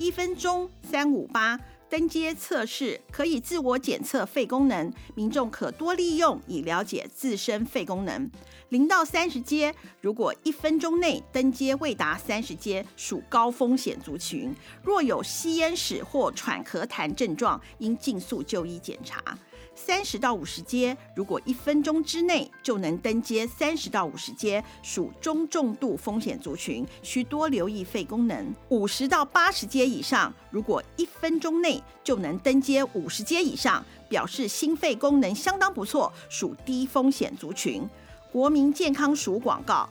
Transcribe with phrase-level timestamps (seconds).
[0.00, 1.60] 一分钟三五八。
[1.90, 8.30] 登阶测试可以自我检测肺功能，民众可多利用以了解自身肺功能。
[8.70, 14.54] 零到三十阶，如果一分钟内登阶未达三十阶，属高风险族群。
[14.84, 19.22] 若有吸烟史或喘咳痰症状，应尽速就医检查。
[19.74, 28.54] 三十到五十阶，如果一分钟之内就能登阶三十到五十阶，属中重度风险族群，需多留意肺功能。
[28.68, 37.88] 五十到八十阶以上，如果一分钟内就能登阶五十阶以上，表示心肺功能相当不错，属低风险族群。
[38.30, 39.88] 国民健康署广告。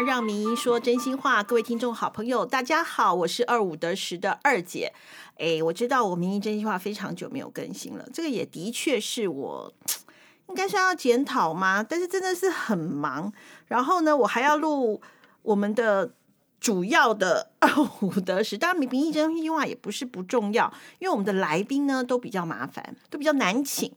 [0.00, 4.92] 让名医说真心话，各位听众好朋友，大家好，我是二五得十的二姐。
[5.36, 9.72] 哎，我知道我名医真心话非常久没有更新了，这个也的确是我
[10.48, 11.82] 应该是要检讨吗？
[11.82, 13.30] 但是真的是很忙，
[13.66, 15.02] 然后呢，我还要录
[15.42, 16.10] 我们的
[16.58, 17.70] 主要的二
[18.00, 18.56] 五得十。
[18.56, 23.92] 当然，名医真心话也不是不重要，因为我们的来宾呢都比较麻烦，都比较难请，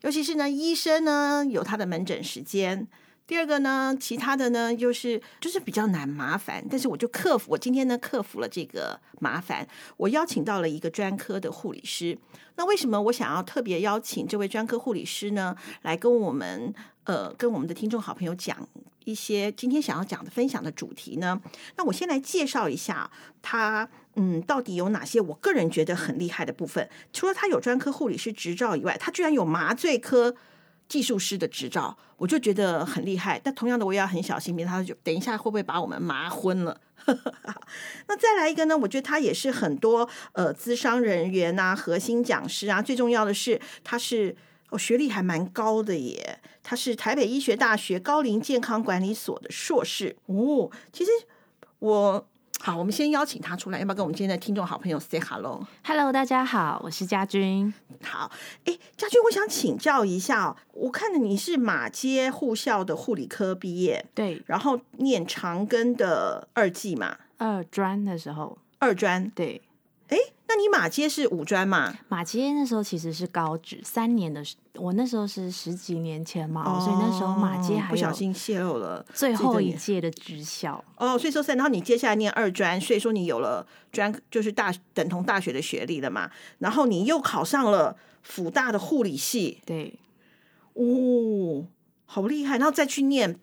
[0.00, 2.88] 尤其是呢医生呢有他的门诊时间。
[3.26, 12.16] 第二个呢，其他的呢，就是就是比较难麻烦，但是我就克服，我今天呢克服了这个麻烦，我邀请到了一个专科的护理师。
[12.54, 15.56] 那为什么我想要特别邀请这位专科护理师呢？
[15.82, 16.72] 来跟我们
[17.04, 18.56] 呃，跟我们的听众好朋友讲
[19.04, 21.40] 一些今天想要讲的分享的主题呢？
[21.76, 23.10] 那我先来介绍一下
[23.42, 26.88] 他，嗯，到底有哪些我个人觉得很厉害的部分？
[27.12, 30.36] 除了他有专科护理师执照以外，他居然有麻醉科。
[30.88, 33.40] 技术师的执照，我就觉得很厉害。
[33.42, 36.80] 但同样的，我也要很小心，别他就等一下会不会把我们麻昏了？
[38.08, 38.76] 那再来一个呢？
[38.76, 42.82] 我觉得他也是很多呃，资商人员啊，核心讲师啊。
[42.82, 44.36] 最重要的是，他是
[44.70, 46.40] 哦，学历还蛮高的耶。
[46.62, 50.70] 他是台北医学大学高龄健康管理所的硕士哦。
[50.92, 51.10] 其实
[51.78, 52.28] 我。
[52.60, 57.72] 好，我们先邀请他出来，要不要跟我们今天的听众好朋友 say hello？Hello，大家好，我是家君。
[58.02, 58.30] 好，
[58.64, 69.62] 哎，家君，我想请教一下，我看着你是马街护校的护理科毕业，对，然后念长庚的二技嘛，二专的时候，二专，对。
[70.48, 71.92] 哎，那你马街是五专嘛？
[72.08, 74.42] 马街那时候其实是高职三年的，
[74.74, 89.98] 我那时候是十几年前嘛，所以那时候马街还不小心泄露了最后一届的职校哦，所以说然后你接下来念二专，所以说你有了专就是大等同大学的学历了嘛，然后你又考上了辅大的护理系，对，
[90.74, 91.66] 哦，
[92.04, 93.38] 好厉害，然后再去念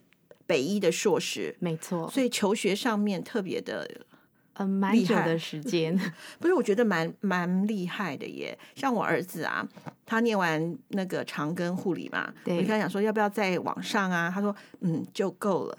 [0.46, 4.06] 北医的硕士，没错，所以求学上面特别的。
[4.54, 5.96] 嗯，蛮久的时间，
[6.38, 6.54] 不是？
[6.54, 8.56] 我觉得蛮蛮厉害的耶。
[8.76, 9.66] 像我儿子啊，
[10.06, 14.30] 他念完那个长庚护理嘛，我跟他讲说要不要再往上啊？
[14.32, 15.78] 他说嗯，就够了，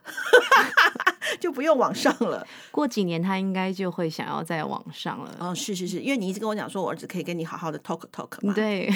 [1.39, 2.45] 就不用往上了。
[2.71, 5.33] 过几年他应该就会想要再往上了。
[5.39, 8.53] 哦，是是是，因为你一直跟我讲说，我儿子可以跟你好好的 talk talk 嘛。
[8.53, 8.89] 对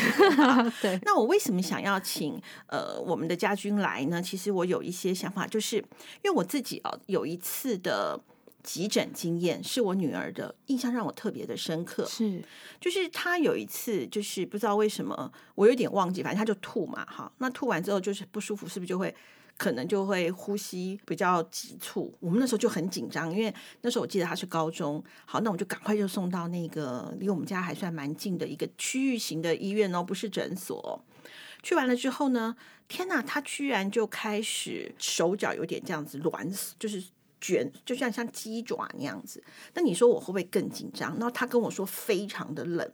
[0.81, 0.99] 对。
[1.03, 4.21] 那我为什么想要请呃我们的家军来呢？
[4.21, 5.83] 其实我有一些想法，就是因
[6.25, 8.19] 为我自己哦有一次的。
[8.61, 12.43] 急诊经验是我女儿的印象让我特别的深刻，是
[12.79, 19.15] 就是她有一次就是不知道为什么我有点忘记，反正她就吐嘛，哈，那吐完之后就是不舒服，是不是就会
[19.57, 22.13] 可能就会呼吸比较急促？
[22.19, 31.03] 我们那时候就很紧张，因为那时候我记得她是高中，好，那我就赶快就送到那个离我们家还算蛮近的一个区域型的医院哦，不是诊所。
[31.63, 32.55] 去完了之后呢，
[32.87, 37.01] 天哪，她居然就开始手脚有点这样子软，就是。
[37.41, 41.11] 卷就像像鸡爪那样子，那你说我会不会更紧张？
[41.13, 42.91] 然后他跟我说非常的冷，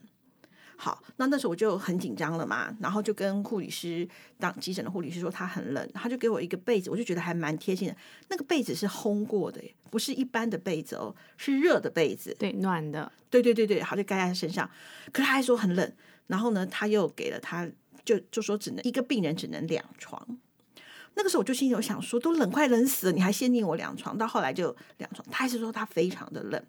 [0.78, 4.07] 好，那那时候我就很紧张了嘛，然后就跟护理师
[4.38, 7.95] 当急诊的护理师说他很冷，他就给我一个被子，我就觉得还蛮贴心的。
[8.29, 14.69] 那个被子是烘过的，不是一般的被子哦，是热的被子，对，暖的，对对对对，好就盖在他身上。
[15.12, 15.94] 可是他还说很冷，
[16.27, 17.68] 然后呢，他又给了他，
[18.03, 20.38] 就就说只能一个病人只能两床。
[21.15, 24.17] 那个时候我就心里有想说，都冷快冷死了，你还限定我两床？
[24.17, 26.62] 到后来就两床，他还是说他非常的冷。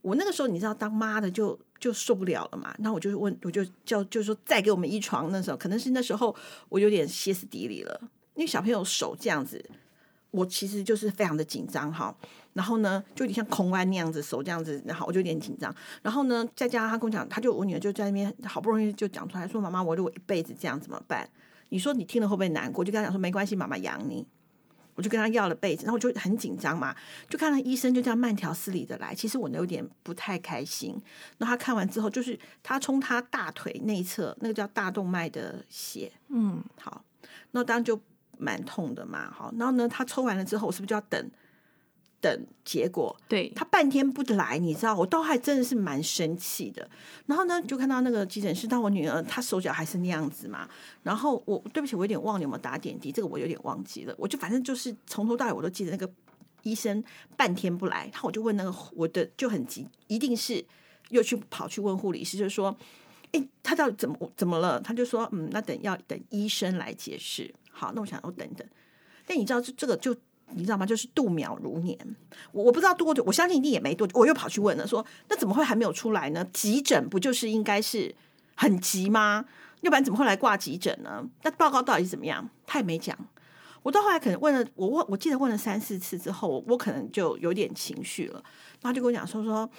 [0.00, 2.74] 我那个时候你知道，当妈的就就受不了了嘛。
[2.78, 5.30] 那我就问，我就叫，就说再给我们一床。
[5.30, 6.34] 那时候可能是那时候
[6.68, 8.00] 我有点歇斯底里了，
[8.34, 9.62] 因为小朋友手这样子，
[10.30, 12.16] 我其实就是非常的紧张哈。
[12.54, 15.74] 然后呢，就有点像空弯那样子手这样子，然后我就有点紧张。
[16.00, 21.28] 然后呢，再加上他跟我讲，他就我女儿就在那边好不容易就讲出来说：“妈妈，我如果一辈子这样怎么办？”
[21.68, 22.84] 你说你听了会不会难过？
[22.84, 24.26] 就跟他讲说没关系，妈妈养你。
[24.94, 26.92] 我就跟他要了被子，然后我就很紧张嘛，
[27.28, 31.00] 就看到医生就这样慢条斯理的来，其实我有点不太开心。
[31.36, 37.04] 那他看完之后，就是他冲他大腿内侧那个叫大动脉的血，嗯，好，
[37.52, 38.00] 那当然就
[38.38, 41.30] 蛮痛的嘛，好，然后呢，他抽完了之后，我是不是就要等
[42.20, 43.16] 等结果？
[43.28, 46.88] 对，他半天不来，你知道，我倒还真的是蛮生气的。
[47.26, 50.68] 然后呢，就看到那个急诊室，但我女儿她手脚还是那样子嘛。
[51.02, 54.14] 然后我对不起，我有点忘了有没有打点滴，这个我有点忘记了。
[54.18, 56.10] 我就反正就是从头到尾我都记得那个
[56.62, 57.02] 医生
[57.36, 60.64] 半天不来，然后我就问那个我的就很急，一定是
[61.10, 62.76] 又去跑去问护理师，就是说，
[63.32, 64.80] 哎，他到底怎么怎么了？
[64.80, 67.54] 他就说，嗯，那等要等医生来解释。
[67.70, 68.66] 好，那我想我等等。
[69.24, 70.16] 但你知道这这个就。
[70.54, 70.86] 你知道吗？
[70.86, 71.98] 就是度秒如年，
[72.52, 74.18] 我我不知道多久，我相信一定也没多久。
[74.18, 76.44] 我又跑去问了，说那怎么会还没有出来呢？
[76.52, 78.14] 急诊不就是应该是
[78.54, 79.44] 很急吗？
[79.82, 81.24] 要不然怎么会来挂急诊呢？
[81.42, 82.48] 那报告到底怎么样？
[82.66, 83.16] 他也没讲。
[83.84, 88.42] 我到后来可能问了，我问我记得问了三四次之后，我可能就有点情绪了。
[88.82, 89.70] 然后就跟我讲说说，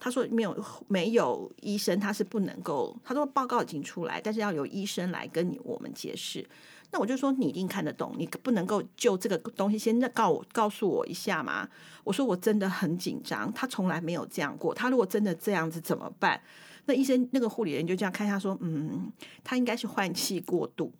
[0.00, 2.94] 他说没有没有医生，他是不能够。
[3.04, 6.46] 他说报告已经出来，但是要由医生来跟你我们解释。
[6.92, 11.68] 那我就说你一定看得懂，你不能够就这个东西先告我告诉我一下吗？
[12.04, 14.72] 我说我真的很紧张，他从来没有这样过。
[14.72, 16.40] 他如果真的这样子怎么办？
[16.86, 19.10] 那医生那个护理人就这样看他说，嗯，
[19.42, 20.92] 他应该是换气过度，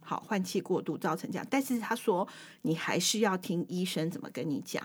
[0.00, 1.46] 好，换气过度造成这样。
[1.50, 2.26] 但是他说
[2.62, 4.82] 你还是要听医生怎么跟你讲。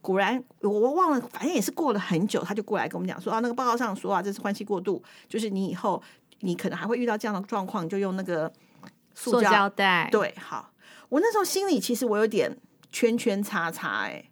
[0.00, 6.02] 果然我忘了，反正也是过了很久，他就过来跟我们讲说啊，那个报告上说啊，这是换气过度，就是你以后
[6.40, 8.50] 你可能还会遇到这样的状况，就用那个。
[9.14, 10.72] 塑胶袋对，好，
[11.08, 12.58] 我那时候心里其实我有点
[12.90, 14.30] 圈圈叉叉，哎，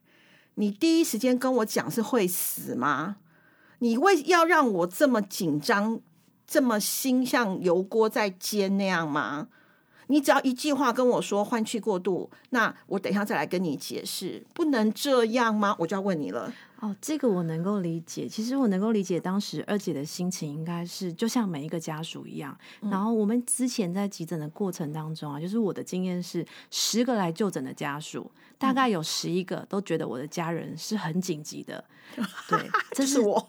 [0.55, 3.17] 你第一时间跟我讲是会死吗？
[3.79, 6.00] 你为要让我这么紧张，
[6.46, 9.49] 这么心像油锅在煎那样吗？
[10.08, 15.75] 你只要一句话跟我说换气过度，那我等一下再来跟你解释，不能这样吗？
[15.79, 16.52] 我就要问你了。
[16.82, 18.26] 哦，这个我能够理解。
[18.26, 22.58] 其实我能够理解当时二姐的心情，应该是就像每一个家属一样。
[22.81, 31.84] 然后我们之前在急诊的过程当中啊，就是我的经验是，十个来就诊的家属，大概有十一个都觉得我的家人是很紧急的。
[32.49, 33.49] 对， 这是我。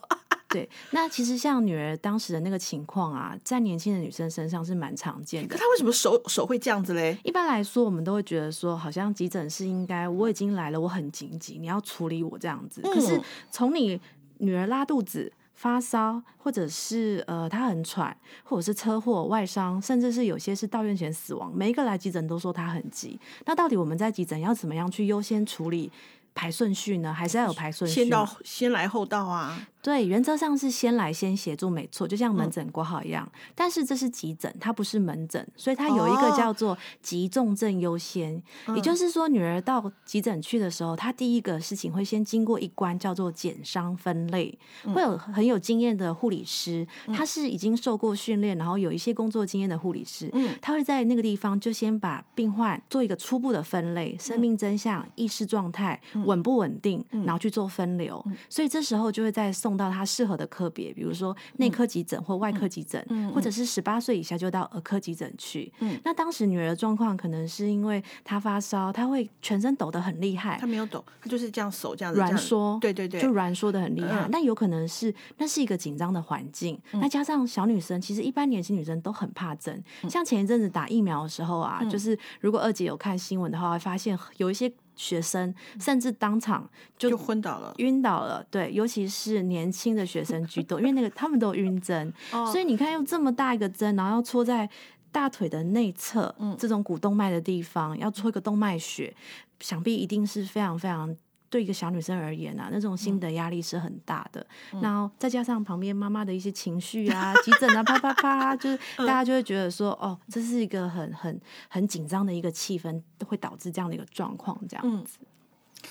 [0.54, 5.48] 对，那其实像女儿当时的那个情况啊，在年轻的女生身上是蛮常见的。
[5.48, 7.18] 可她为什么手手会这样子嘞？
[7.24, 12.80] 一般来说，我们都会觉得说，好像急诊是应该我已经来了，我很紧急，你要处理我这样子。
[12.82, 13.20] 可是
[13.50, 14.00] 从你
[14.38, 23.18] 女儿拉肚子、发烧，或者是呃她很喘，或者是车祸、外伤，甚至是有些是到院前死亡，每一个来急诊都说她很急。
[23.44, 25.90] 那到底我们在急诊要怎么样去优先处理
[26.32, 27.12] 排顺序呢？
[27.12, 28.02] 还是要有排顺序？
[28.02, 29.66] 先到先来后到啊。
[29.84, 33.30] 对，原则上是先来先协助，没错，就像门诊挂号一样。
[33.54, 38.42] 但是这是急诊，它不是门诊，所以它有一个叫做急重症优先。
[38.74, 44.58] 也就是说，女儿到急诊去的时候，她第一个事情会先经过一关，叫做减伤分类，
[44.94, 50.32] 会有很有经验的护理师，他是已经受过训练，然后有一些工作经验的护理师，
[50.62, 58.24] 他会在那个地方就先把病患做一个初步的分类，生命真相、意识状态稳不稳定，然后去做分流。
[58.48, 59.73] 所以这时候就会在送。
[59.76, 63.04] 到他适合的科别，比如说内科急诊或外科急诊，
[63.34, 65.72] 或者是十八岁以下就到儿科急诊去。
[66.02, 70.56] 那当时女儿的状况可能是因为她发烧，她会全身抖得很厉害。
[70.58, 74.28] 她没有抖，她就是这样手这样软缩，对对对，就软缩的很厉害。
[74.30, 79.82] 那有可能是那是一个紧张的环境，那加上小女生，其实一般年轻女生都很怕针。
[80.08, 84.72] 像前一阵子打疫苗的时候啊，就是如果二姐有看新闻的话，会发现有一些。
[84.96, 88.44] 学生甚至当场就昏倒了，晕倒了。
[88.50, 92.12] 对，尤其是年轻的学生居多，因为那个他们都晕针，
[92.50, 94.68] 所以你看用这么大一个针，然后要戳在
[95.10, 99.14] 大腿的内侧，嗯这种股动脉的地方，要戳一个动脉血，
[99.60, 101.16] 想必一定是非常非常。
[101.54, 104.44] 对一个小女生而言啊，那种心的压力是很大的。
[104.82, 115.20] 然后再加上旁边妈妈的一些情绪啊、急诊啊、啪啪啪，就是 大家就会觉得说，哦，这是一个很很很紧张的一个气氛，会导致这样的一个状况，这样子。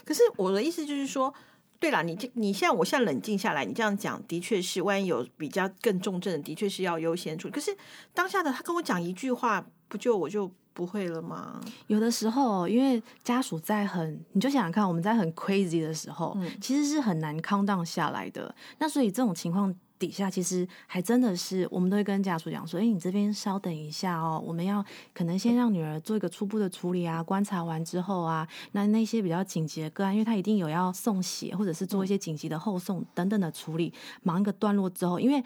[0.03, 1.33] 可是我的意思就是说，
[1.83, 7.53] 对了，你这你现在我现在冷静下来，你这样讲的确是，万一有比较更重症的，的确是要优先处理。
[7.53, 7.75] 可是
[8.13, 10.49] 当下的他跟我讲一句话，不就我就。
[10.75, 11.61] 不会了吗？
[11.85, 18.55] 有的时候，因为家属在很，你就想想看，我们在很 crazy 的时候，其实是很难 calm down 下来的。
[18.79, 19.71] 那所以这种情况
[20.05, 24.83] 底下，其实还真的是，我们都会跟家属讲说：“哎，你这边稍等一下哦，我们要
[25.13, 35.43] 可能先让女儿做一个初步的处理啊，观察完之后啊，那那些比较紧急的个案，因为她一定有要送血或者是做一些紧急的后送等等的处理，忙一个段落之后，因为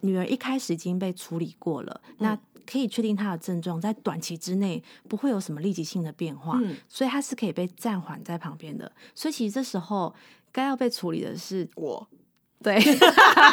[0.00, 2.38] 女儿一开始已经被处理过了，那。
[2.68, 8.90] 可以确定她的症状在短期之内不会有什么立即性的变化，嗯所以她是可以被暂缓在旁边的。
[9.14, 10.12] 所以其实这时候
[10.50, 12.08] 该要被处理的是我
[12.62, 12.80] 对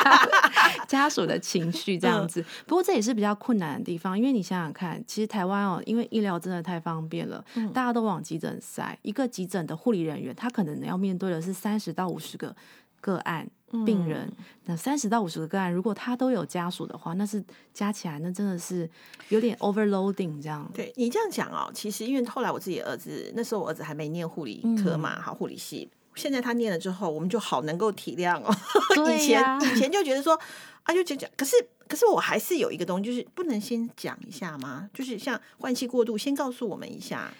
[0.88, 2.44] 家属的情绪这样子。
[2.66, 7.44] 不过这也是比较困难的地方，因为你想想看，其实台湾哦，因为医疗真的太方便了，
[7.74, 12.56] 大家都往急诊塞，一个急诊的护理人员，他可能要面对的是三十到五十个
[13.02, 13.48] 个案。
[13.88, 14.32] 病人，
[14.66, 17.44] 那三十到五十个个案，如果他都有家属的话，那是
[17.74, 18.88] 加起来，那真的是
[19.30, 20.70] 有点 overloading 这样。
[20.72, 28.56] 对你这样讲哦，其实因为后来我自己儿子那时候我儿子还没念护理科嘛，好护理系，现在他念了之后，我们就好能够体谅哦。
[29.14, 30.40] 以前以前就觉得说
[30.84, 31.56] 啊，就讲讲，可是
[31.88, 34.90] 可是我还是有一个东西，就是不能先讲一下吗？
[34.94, 37.32] 就是像换气过度，先告诉我们一下。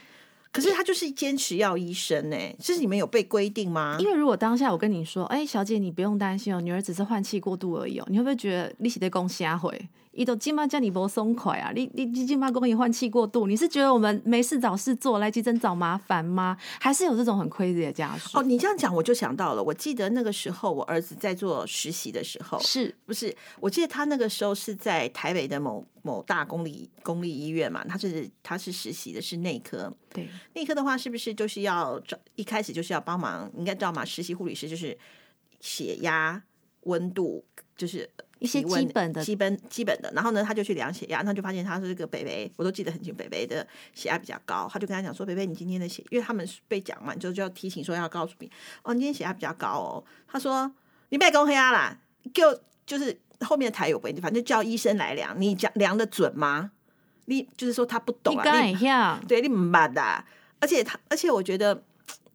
[0.52, 3.98] 可是他就是坚持要医生呢，这是你们有被规定吗？
[4.00, 9.90] 因为如果当下我跟你说，哎，小姐你不用担心哦，女儿只是换气过度而已哦，你会不会觉得利息的公瞎回？
[10.14, 11.72] 伊都今妈叫你不松快啊！
[11.74, 16.56] 你你你今妈跟你换气过度，你是觉得我们没事找事做来急诊找麻烦吗？
[16.80, 18.38] 还是有这种很 crazy 的家属？
[18.38, 23.36] 哦，你这样讲我就想到了，我记得那个时候我儿子在做实习的时候，是不是？
[23.60, 32.00] 我记得他那个时候是在台北的某某大公立公立医院嘛，他是他是实习的是内科，对内科的话是不是就是要
[32.36, 33.52] 一开始就是要帮忙？
[33.58, 34.96] 应该知道嘛，实习护理师就是
[35.60, 36.44] 血压、
[36.82, 37.44] 温度，
[37.76, 38.08] 就是。
[38.44, 48.52] 一些基本的、基本、基本的，然后呢，他就去量血压，他就发现他是这个北北，我都记得很清，北北的血压比较高，他就跟他讲说：“北北，你今天的血，因为他们被讲完之后就要提醒说要告诉你，
[48.84, 50.70] 哦，你今天血压比较高哦。”他说
[51.08, 51.98] ：“你别公黑压啦，
[52.34, 56.72] 就就是后面的台有问题，反正叫医生来量，你讲量的准吗？
[57.26, 58.44] 你就是说他不懂啊，
[59.22, 60.26] 你对你蛮的，
[60.60, 61.82] 而且他，而且我觉得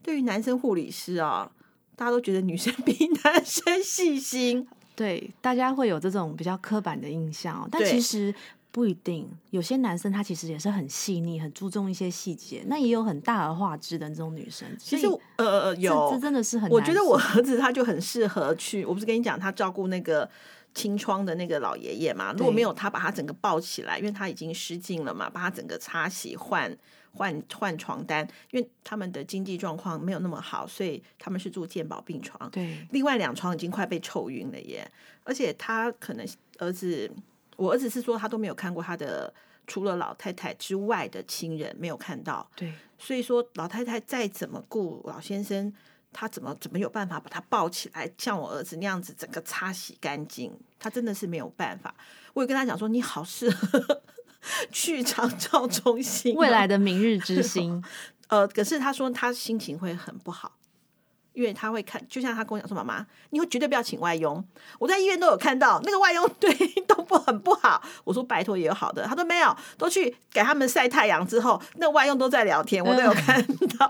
[0.02, 1.52] 对于男生护理师啊，
[1.94, 4.66] 大家都觉得女生 比男生细心。”
[4.99, 8.35] 对，大家会有这种比较刻板的印象，但其实
[8.73, 9.31] 不一定。
[9.50, 12.64] 有些男生他其实也是很细腻，很注重一些细节。
[12.67, 14.67] 那也有很大而化之的这种女生。
[14.76, 16.69] 其实，呃呃，有，这真的是很。
[16.69, 18.85] 我觉得我儿子他就很适合去。
[18.85, 20.28] 我不是跟你讲，他照顾那个
[20.75, 22.35] 清窗的那个老爷爷嘛？
[22.37, 26.76] 如果没有他把他整个抱起来，因为他已经失禁了嘛，把他整个擦洗换。
[27.18, 32.48] 换换床单，因为他们的经济状况没有那么好，所以他们是住健保病床。
[32.50, 34.88] 对，另外两床已经快被臭晕了耶！
[35.25, 36.26] 而且他可能
[36.58, 37.10] 儿子，
[37.56, 39.34] 我儿子是说他都没有看过他的
[39.66, 42.48] 除了老太太之外的亲人，没有看到。
[42.54, 45.70] 对，所以说老太太再怎么顾老先生，
[46.12, 50.56] 他怎么怎么有办法把他抱起来，像我儿子那样子整个擦洗干净？
[50.78, 51.94] 他真的是没有办法。
[52.32, 54.02] 我也跟他讲说，你好适合。
[54.71, 57.83] 去长照中心，未来的明日之星。
[58.28, 60.57] 呃，可是他说他心情会很不好。
[61.38, 64.45] 因为他会看，就像他跟我讲说：“妈妈，你会绝对不要请外佣。”
[64.80, 66.52] 我在医院都有看到那个外佣对
[66.85, 67.80] 都不很不好。
[68.02, 73.40] 我说：“拜托也有好的。”他说：“没有，都去给他们晒太阳之后，那外佣都在聊天，我都有看
[73.78, 73.88] 到。”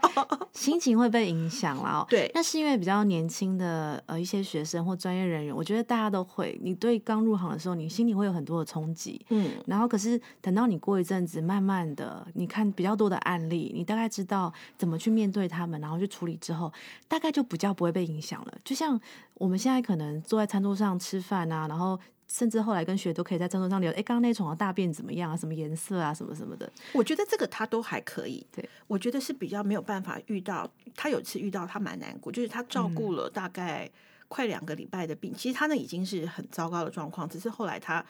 [0.53, 2.05] 心情会被影响了。
[2.11, 6.59] 对，那是因为比较年轻的呃一些学生或专业人员，我觉得大家都会。
[6.63, 9.25] 你对刚入行的时候，你心里会有很多的冲击。
[9.31, 16.71] 嗯，然后可是等到你过一阵子，慢慢的你看比较多的案例，你大概知道怎么去面对他们，然后去处理之后，
[17.09, 17.38] 大概就。
[17.39, 18.59] 就比较不会被影响了。
[18.65, 19.01] 就像
[19.35, 25.37] 我们现在可能坐在餐桌上吃饭啊，然后甚至后来跟学都可以在餐桌上聊，哎，刚刚那床的大便怎么样啊？
[25.37, 26.13] 什么颜色啊？
[26.13, 26.69] 什么什么的。
[26.93, 28.45] 我觉得这个他都还可以。
[28.51, 30.69] 对，我觉得是比较没有办法遇到。
[30.97, 33.89] 他有次遇到他蛮难过，就是他照顾了大概
[34.27, 38.05] 快两个礼拜的病，其实他那已经是很糟糕的状况，只是后来他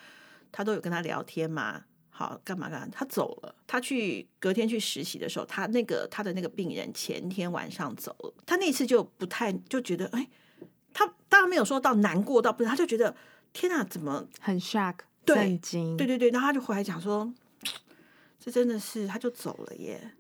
[0.51, 1.83] 他都有跟他聊天嘛。
[2.19, 2.89] 好，干嘛干嘛？
[2.91, 10.29] 他走了，他去隔天去实习的时候，他那个他的那个病人前天晚上走了，他那次就不太就觉得，哎，
[10.93, 13.15] 他当然没有说到难过到不是，他就觉得
[13.53, 17.33] 天哪，怎么很 shock，震惊，对对对，然后他就回来讲说，
[18.41, 20.11] 这真的是，他就走了耶。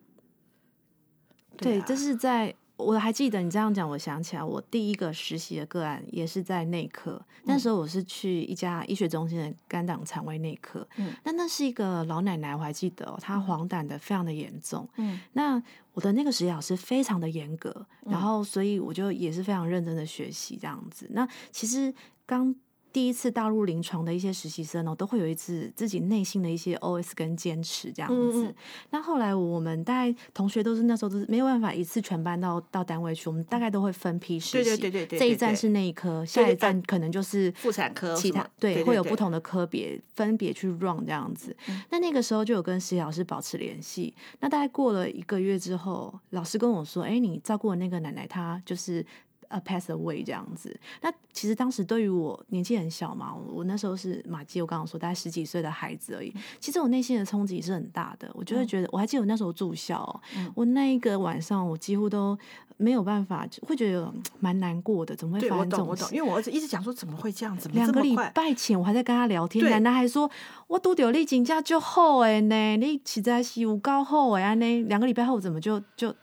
[1.56, 2.54] 对，这是在。
[2.78, 7.20] 我还记得你这样讲，我想起来，我第一个实习的个案也是在内科。
[7.42, 10.86] 那时候我是去一家医学中心的肝胆肠胃内科。
[10.96, 14.88] 嗯，那那是一个老奶奶，我还记得，她黄疸的非常的严重。
[14.96, 21.06] 嗯，那我的那个实习老师非常的严格，然后所以我就也是非常认真的学习这样子。
[21.10, 21.92] 那其实
[22.24, 22.54] 刚。
[22.98, 28.52] 第一次踏入临床的一些实习生哦，都会有一次自己内心的一些 OS 跟坚持这样子。
[28.90, 34.64] 那后来我们大概同学都是那时候都是没有办法一次全班到到单位去，我们大概都会分批实习。
[34.64, 41.56] 对对对对这一站是内科，下一站可能就是妇产科，其他对会有不同的科别分别去 run 这样子。
[41.90, 44.12] 那那个时候就有跟实习老师保持联系。
[44.40, 49.06] 那大概过了一个月之后，老师跟我说：“哎，你照顾的那个奶奶她就是。”
[49.48, 50.78] 呃 pass away 这样子。
[51.00, 56.32] 那其实当时对于我年纪很小嘛，我那时候是马基，我刚刚说大概十几岁的孩子而已。
[56.60, 60.20] 其实我内心的冲击是很大的，我就会觉得，我还记得我那时候住校，
[60.54, 62.36] 我那一个晚上我几乎都
[62.76, 65.14] 没有办法，会觉得蛮难过的。
[65.16, 66.14] 怎么会发生这种事？
[66.14, 67.68] 因为我儿子一直讲说怎么会这样子？
[67.70, 70.30] 两个礼拜前我还在跟他聊天，奶奶还说
[70.66, 76.14] 我都丢你请假就好哎呢，你实在是有高好哎呢，两个礼拜后怎么就就？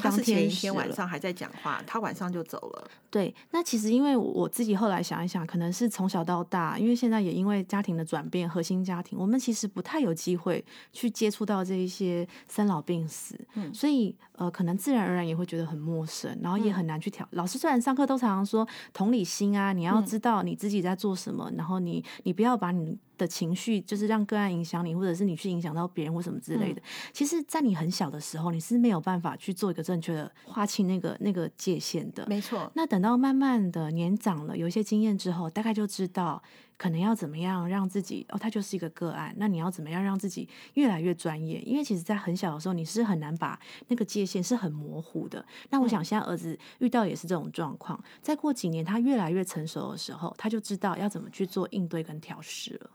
[0.00, 2.90] 他是前一天晚上还在讲话，他晚上就走了。
[3.08, 10.62] 对，那其实因为我自己后来想一想，可能是从小到大，因为现在也因为家庭的转变，核心家庭，我们其实不太有机会
[10.92, 17.26] 去接触到这一些生老病死，嗯，所以呃，可能自然而然也会觉得很陌生，然后也很难去调。
[17.30, 22.98] 老师虽然上课都常常说同理心啊，你要知道你自己在做什么，然后你你不要把你。
[23.16, 26.82] 的情绪就是让个案影响你，或者是你去影响到别人或什么之类的。
[27.12, 32.26] 其实，在你很小的时候，你是没有办法去做一个正确的划清那个那个界限的。
[32.28, 32.70] 没错。
[32.74, 36.42] 那等到慢慢的年长了，有一些经验之后，大概就知道
[36.76, 39.34] 可能要怎么样让自己哦，他就是一个个案。
[39.38, 41.60] 那你要怎么样让自己越来越专业？
[41.62, 43.58] 因为其实，在很小的时候，你是很难把
[43.88, 45.44] 那个界限是很模糊的。
[45.70, 48.02] 那我想，现在儿子遇到也是这种状况。
[48.20, 52.90] 再过几年，他越来越成熟的时候，他就知道要怎么去做应对跟调试了。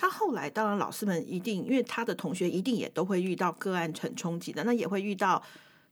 [0.00, 5.42] 他后来当然老师们一定，因为他的同学一定也都会遇到个案很冲击的，那也会遇到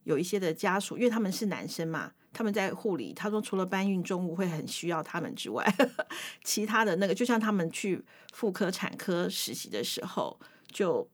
[0.05, 5.63] 有一些的家属，因为他们是男生嘛，他们在护理，他说除了搬运重物会很需要他们之外，
[6.43, 10.41] 其他的那个就像他们去妇科产科实习的时候，
[10.73, 11.07] 就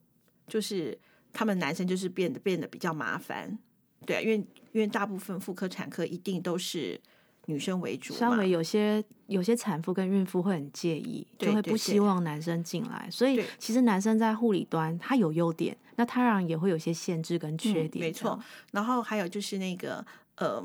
[0.47, 0.97] 就是
[1.33, 3.59] 他们男生就是变得变得比较麻烦，
[4.05, 4.37] 对啊，因为
[4.71, 7.01] 因为大部分妇科产科一定都是。
[7.47, 13.07] 女生为主，稍微有些有些产妇跟孕妇会很介意，就会不希望男生进来。
[13.11, 18.03] 所以其实男生在护理端他有优点，那他然也会有些限制跟缺点。
[18.03, 18.39] 没错。
[18.71, 20.03] 然后还有就是那个，
[20.37, 20.63] 呃，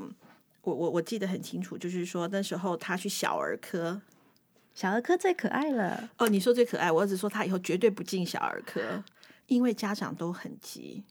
[0.61, 4.01] 我我我记得很清楚，就是说那时候他去小儿科，
[4.73, 6.09] 小儿科最可爱了。
[6.17, 9.03] 哦，你说最可爱，我儿子说他以后绝对不进小儿科，
[9.47, 11.03] 因为家长都很急。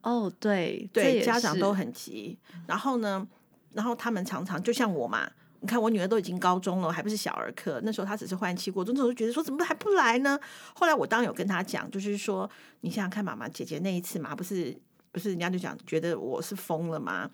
[0.00, 2.38] 哦，对对，家长都很急。
[2.66, 3.28] 然后呢？
[3.74, 7.80] 然后他们常常就像我嘛，你看我女儿都已经高中了，还不是小儿科。
[7.84, 10.38] 那时候她只是换气过，那时候就觉得说怎么还不来呢？
[10.74, 12.50] 后来我当然有跟她讲，就是说
[12.80, 14.76] 你想想看，妈妈姐姐那一次嘛，不是
[15.10, 17.30] 不是人家就讲觉得我是疯了吗？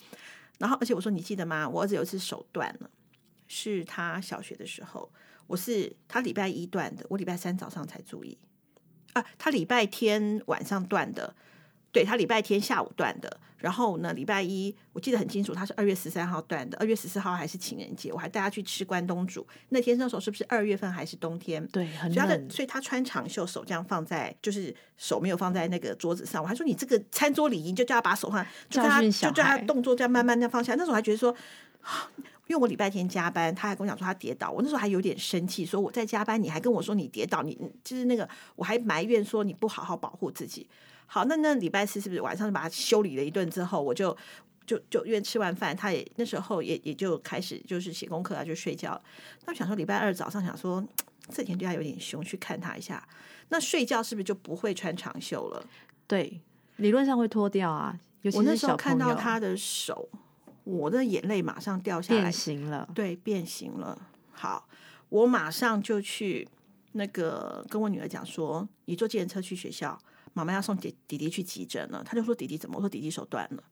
[0.58, 1.68] 然后而且我说你记得吗？
[1.68, 2.90] 我儿子有一次手断了，
[3.46, 5.10] 是他小学的时候，
[5.46, 8.36] 我是他礼拜一断的，我礼拜三早上才注意
[9.14, 11.34] 啊，他礼拜天晚上断的。
[11.90, 19.46] 对他礼拜天下午断的，然后呢，礼拜一我记得很清楚，他是二月十三号断的，二月十四号还是情人节，我还带他去吃关东煮。
[19.70, 21.66] 那天那时候是不是二月份还是冬天？
[21.68, 22.50] 对，很冷。
[22.50, 26.42] 所以他穿长袖，手这样放在，就是手没有放在那个桌子上。
[26.42, 30.74] 我还说你这个餐桌礼仪，就叫他把手放，就叫他就叫他动作这样慢慢的放下。
[30.74, 31.34] 那时候还觉得说，
[32.48, 40.68] 因为我礼拜天加班，他还跟我讲说他跌倒，我那时候还有点生气，说我在加班，你还跟我说你跌倒，你就是那个我还埋怨说你不好好保护自己。
[41.10, 44.14] 好，那那礼拜四是不是晚上就把它修理了一顿之后，我就
[44.66, 49.00] 就就因为吃完饭，他也那时候也也就开始就是写功课啊，就睡觉。
[49.46, 50.86] 那想说礼拜二早上想说
[51.30, 53.02] 这天对他有点凶，去看他一下。
[53.48, 55.64] 那睡觉是不是就不会穿长袖了？
[56.06, 56.42] 对，
[56.76, 57.98] 理论上会脱掉啊。
[58.34, 60.10] 我那时候看到他的手，
[60.64, 62.86] 我的眼泪马上掉下来，变形了。
[62.94, 63.98] 对，变形了。
[64.32, 64.68] 好，
[65.08, 66.46] 我马上就去
[66.92, 69.98] 那个跟我女儿讲说，你坐计程车去学校。
[70.38, 72.76] 妈妈要送弟弟弟去急诊了，他就说弟弟怎么？
[72.76, 73.62] 我说弟弟手断了，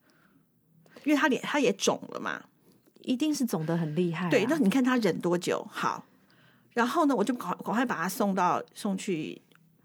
[1.04, 2.44] 因为他脸他也肿了嘛，
[3.02, 4.28] 一定是肿的很厉害。
[4.28, 5.66] 对，那你看他忍多久？
[5.70, 6.04] 好，
[6.74, 9.40] 然后呢，我就赶赶快把他送到送去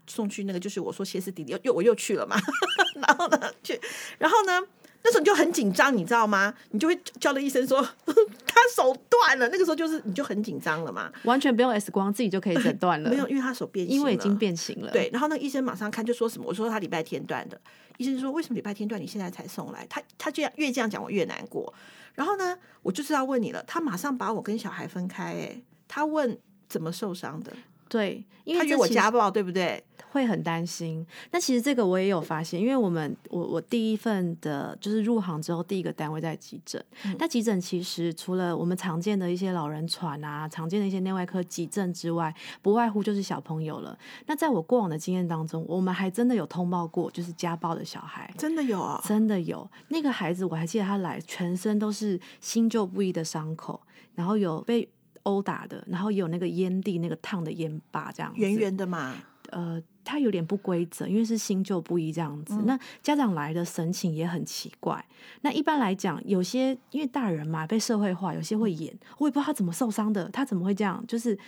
[0.06, 2.36] 送去那个，就是我说歇斯底里，又我又去了嘛，
[3.06, 3.80] 然后呢去，
[4.18, 4.66] 然后呢。
[5.04, 6.54] 那时候你就很紧张，你知道吗？
[6.70, 7.82] 你就会叫了医生说
[8.46, 9.48] 他手断了。
[9.48, 13.10] 那个时候就是你就很紧张了嘛，完全不用 X 光，自己就可以诊断了。
[13.10, 14.92] 没有，因为他手变形，因为已经变形了。
[14.92, 16.44] 对，然后那个医生马上看就说什么？
[16.46, 17.60] 我说他礼拜天断的。
[17.98, 19.00] 医生说为什么礼拜天断？
[19.00, 19.86] 你现在才送来？
[19.90, 21.72] 他他这样越这样讲我越难过。
[22.14, 23.62] 然后呢，我就是要问你了。
[23.66, 25.24] 他马上把我跟小孩分开。
[25.32, 26.38] 哎，他问
[26.68, 27.52] 怎么受伤的？
[27.92, 29.84] 对，因为他觉得我家暴，对不对？
[30.12, 31.06] 会很担心。
[31.30, 36.82] 那其实这个我也有发现，因为我们我我第一份的就是入行之后第一个单位在急诊。
[37.18, 43.98] 那急诊其实除了我们常见的一些老人喘啊，常见的一些内外科急症之外，不外乎就是小朋友了。
[44.26, 49.70] 那在我过往的经验当中，我们还真的有通报过，就是家暴的小孩，真的有啊，真的有。
[49.88, 53.80] 那个孩子我还记得他来，全身都是新旧不一的伤口，
[54.14, 54.88] 然后有被。
[55.24, 59.14] 殴打的，然后有那个烟蒂，那个烫的烟疤，这样圆圆的嘛。
[59.50, 62.56] 呃，他有点不规则，因为是新旧不一这样子。
[62.64, 65.04] 那家长来的神情也很奇怪。
[65.42, 71.04] 那一般来讲，有些因为大人嘛被社会化，有些会演，我也不知道他怎么受伤的，他怎么会这样？
[71.06, 71.38] 就是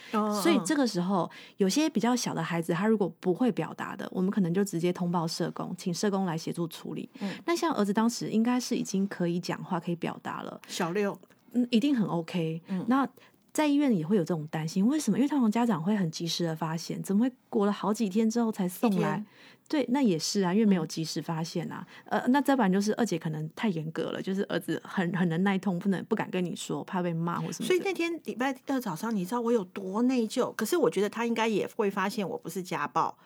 [0.43, 7.09] 所以这个时候，有些比较小的孩子，他如果不会表达的，我们可能就直接通报社工，请社工来协助处理。
[7.47, 11.19] 那像儿子当时应该是已经可以讲话、可以表达了，小六，
[11.53, 12.61] 嗯，一定很 OK。
[12.87, 13.09] 那
[13.55, 15.17] 在医院也会有这种担心，为什么？
[15.17, 19.25] 因为他们家长会很及时的发现，怎么会过了好几天之后才送来？
[19.69, 21.87] 对，那也是啊，因为没有及时发现啊。
[22.07, 27.67] 呃，那再不然就是二姐可能太严格了，就是儿子很很能耐痛，不能不敢跟你说，怕被骂或什么。
[27.69, 30.53] 所以那天礼拜二早上，你知道我有多内疚？
[30.57, 33.17] 可是我觉得他应该也会发现我不是家暴，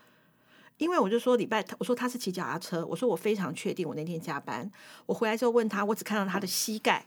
[0.76, 4.70] 因为我就说礼拜，我说他是骑脚踏车，我说我非常确定我那天加班，
[5.06, 7.04] 我回来之后问他，我只看到他的膝盖。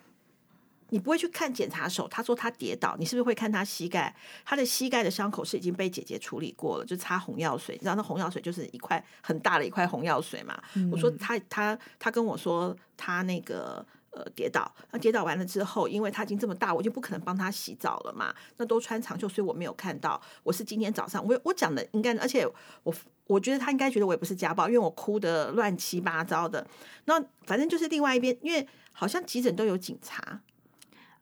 [0.92, 4.14] 你不会去看检查手，他说他跌倒，你是不是会看他膝盖？
[4.44, 7.76] 他的膝盖的伤口是已经被姐姐处理过了，就擦红药水。
[7.76, 10.62] 你知道那红药水就是一块很大的一块红药水嘛？
[10.92, 18.36] 我说他他他跟我说他那个呃跌倒，那跌倒完了之后，因为他已经这么大，我就不可能帮他洗澡了嘛。
[18.58, 20.22] 那都穿长袖，所以我没有看到。
[20.44, 22.46] 我是今天早上，我我讲的应该，而且
[22.84, 22.94] 我
[23.28, 26.68] 我觉得他应该觉得我也不是家暴，因为我哭的乱七八糟的。
[27.06, 30.42] 那反正就是另外一边，因为好像急诊都有警察。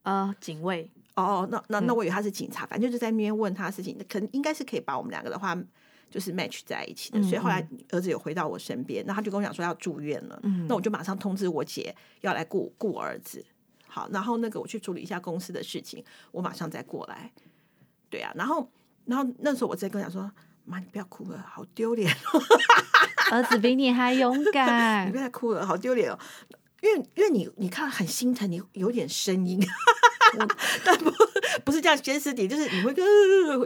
[0.03, 0.89] 呃，警卫。
[1.15, 5.53] 哦，那那那我以为他是警察，反正就是在那边问他事情，可能应该是可以把我们两个的话
[6.09, 13.45] 就是 match 在一起的，所以后来儿子有回到我身边，那他就跟我讲说要住院了，那我就马上通知我姐要来顾顾儿子，
[13.85, 17.29] 好，然后那个我去处理一下公司的事情，我马上再过来，
[18.09, 18.71] 对啊，然后
[19.03, 20.31] 然后那时候我在跟我讲说，
[20.63, 22.09] 妈你不要哭了，好丢脸，
[23.31, 26.17] 儿子比你还勇敢， 你不要再哭了，好丢脸哦。
[26.81, 29.59] 因为因为你你看很心疼，你有点声音，
[30.85, 31.11] 但不
[31.65, 32.93] 不是这样歇斯底，就是你会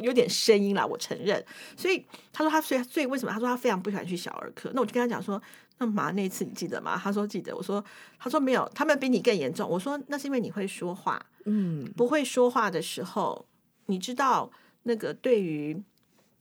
[0.01, 1.43] 有点声音啦，我承认。
[1.77, 4.71] 所以他说他所以所以为什么他说他非常不喜欢去小儿科？
[4.73, 5.41] 那我就跟他讲说，
[5.77, 6.99] 那妈那次你记得吗？
[7.01, 7.55] 他说记得。
[7.55, 7.83] 我说
[8.17, 9.69] 他说没有，他们比你更严重。
[9.69, 13.45] 我说那是因为你会说话，嗯，不会说话的时候，
[13.87, 14.51] 你知道
[14.83, 15.79] 那个对于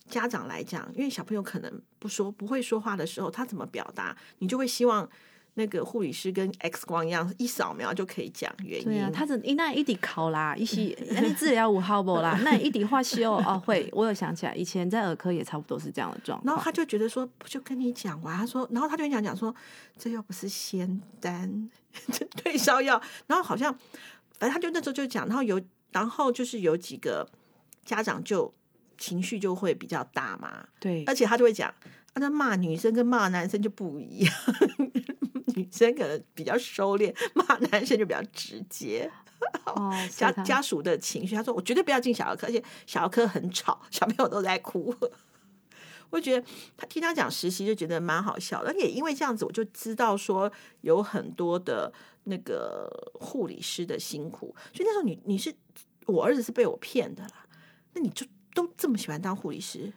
[0.08, 5.08] 家长来讲，因为小朋友可能不说不会说话的时候，他怎么表达，你就会希望。
[5.54, 8.84] 那个护理师跟 X 光一样，一扫描就可以讲原因。
[8.84, 16.46] 对啊，他是那一滴考啦，一些 那治疗五号不啦，那一滴化修哦会，我有想起来，以前在儿科也差不多是这样的状况。
[16.46, 18.36] 然后他就觉得说，不就跟你讲完？
[18.36, 19.54] 他说，然后他就讲讲说，
[19.98, 21.70] 这又不是仙丹，
[22.42, 23.00] 退烧药。
[23.26, 23.70] 然后好像，
[24.38, 25.60] 反正他就那时候就讲，然后有，
[25.90, 27.28] 然后就是有几个
[27.84, 28.50] 家长就
[28.96, 30.66] 情绪就会比较大嘛。
[30.80, 34.34] 对，而且他就会讲，啊，他骂女生跟骂男生就不一样。
[35.54, 39.10] 女生可能比较收敛，骂男生就比较直接。
[40.10, 44.94] 家家属的情绪，他说：“我绝对不要进小儿科，而且小儿科很吵，小朋友都在哭。
[46.10, 50.50] ”我觉得他听他讲实习就觉得蛮好笑，而且因为这样子，我就知道说
[50.82, 51.92] 有很多的
[52.24, 54.54] 那个护理师的辛苦。
[54.72, 55.52] 所以那时候你你是
[56.06, 57.46] 我儿子是被我骗的啦，
[57.94, 59.92] 那你就都这么喜欢当护理师？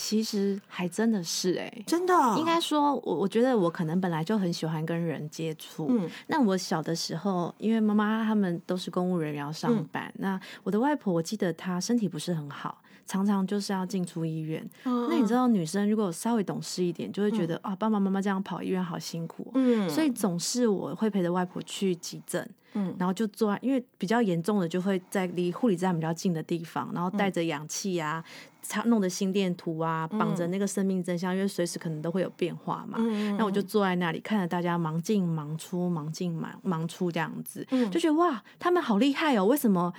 [0.00, 5.88] 其实还真的是哎，真的，应该说，我我觉得我可能本来就很喜欢跟人接触。
[5.90, 12.80] 嗯，那我小的时候，因为妈妈他们都是公务人员要上班，那我的外婆，我记得她身体不是很好。
[13.08, 28.22] 常常就是要进出医院，那你知道女生如果稍微懂事一点，就会觉得啊，爸爸妈妈这样跑医院好辛苦，嗯，所以总是我会陪着外婆去急诊，嗯，然后就坐，因为比较严重的就会在离护理站比较近的地方，然后带着氧气啊，
[28.62, 32.98] 插弄的心电图啊，绑着那个生命真相，因为随时可能都会有变化嘛，
[33.38, 39.90] 那我就坐在那里看着大家忙进忙出，忙进忙忙出这样子，就觉得哇，他们好厉害哦，为什么？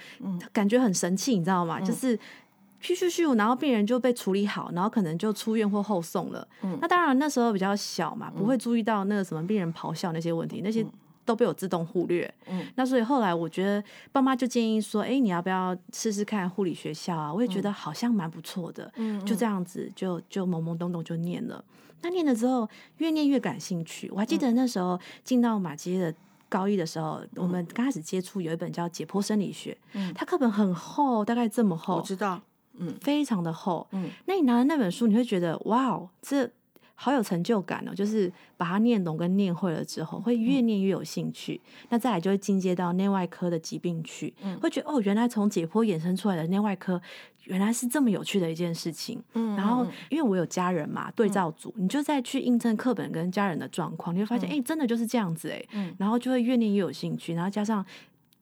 [0.53, 1.81] 感觉很神气，你知道吗？
[1.81, 2.19] 就是。
[2.81, 6.47] 咻咻咻，然后病人就被处理好，然后可能就出院或后送了。
[6.81, 10.85] 那当然那时候比较小嘛，不会注意到那个什么病人咆哮那些问题，那些
[11.25, 12.33] 都被我自动忽略。
[12.47, 18.91] 嗯，那所以后来我觉得爸妈就建议说：“哎，你要不要试试看护理学校啊？”我也觉得好像蛮不错的。
[18.95, 21.63] 嗯，就这样子就就懵懵懂懂就念了。
[22.01, 24.09] 那念了之后越念越感兴趣。
[24.11, 26.15] 我还记得那时候进到马街的
[26.47, 31.97] 高一的时候，我们刚开始接触有一本叫《解剖生理学》，嗯，它课本很厚，大概这么厚。
[31.97, 32.41] 我知道。
[32.79, 33.87] 嗯，非常的厚。
[33.91, 36.49] 嗯，那你拿了那本书，你会觉得哇哦，这
[37.01, 37.95] 好有成就感哦！
[37.95, 41.61] 就是把它念懂跟念会了之后，会越念越有兴趣。
[41.87, 47.01] 那再来就会进阶到内外科的疾病去，会觉得哦，原来从解剖衍生出来的内外科，
[47.45, 49.23] 原来是这么有趣的一件事情。
[49.33, 55.65] 嗯，然后因为我有家人嘛，对照组，你就再去印证课本跟家人的状况，你会发现，哎，真的就是这样子哎。
[55.71, 57.85] 嗯，然后就会越念越有兴趣，然后加上。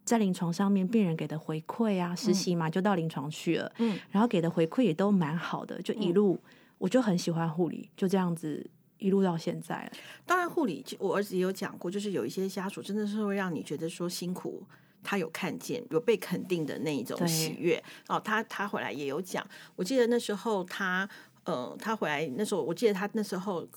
[0.07, 3.71] 在临床上面，病人给的回馈啊，实习嘛，就到临床去了。
[3.77, 6.39] 嗯，然后给的回馈也都蛮好的，就一路
[6.77, 8.65] 我就很喜欢护理，就这样子
[8.97, 9.91] 一路到现在了。
[10.25, 14.63] 当然，护理我儿子也有讲过，就是有一些家属真的是会让你觉得说辛苦，
[15.03, 17.83] 他有看见有被肯定的那一种喜悦。
[18.07, 21.07] 哦，他他回来也有讲，我记得那时候他
[21.43, 23.67] 呃，他回来那时候，我记得他那时候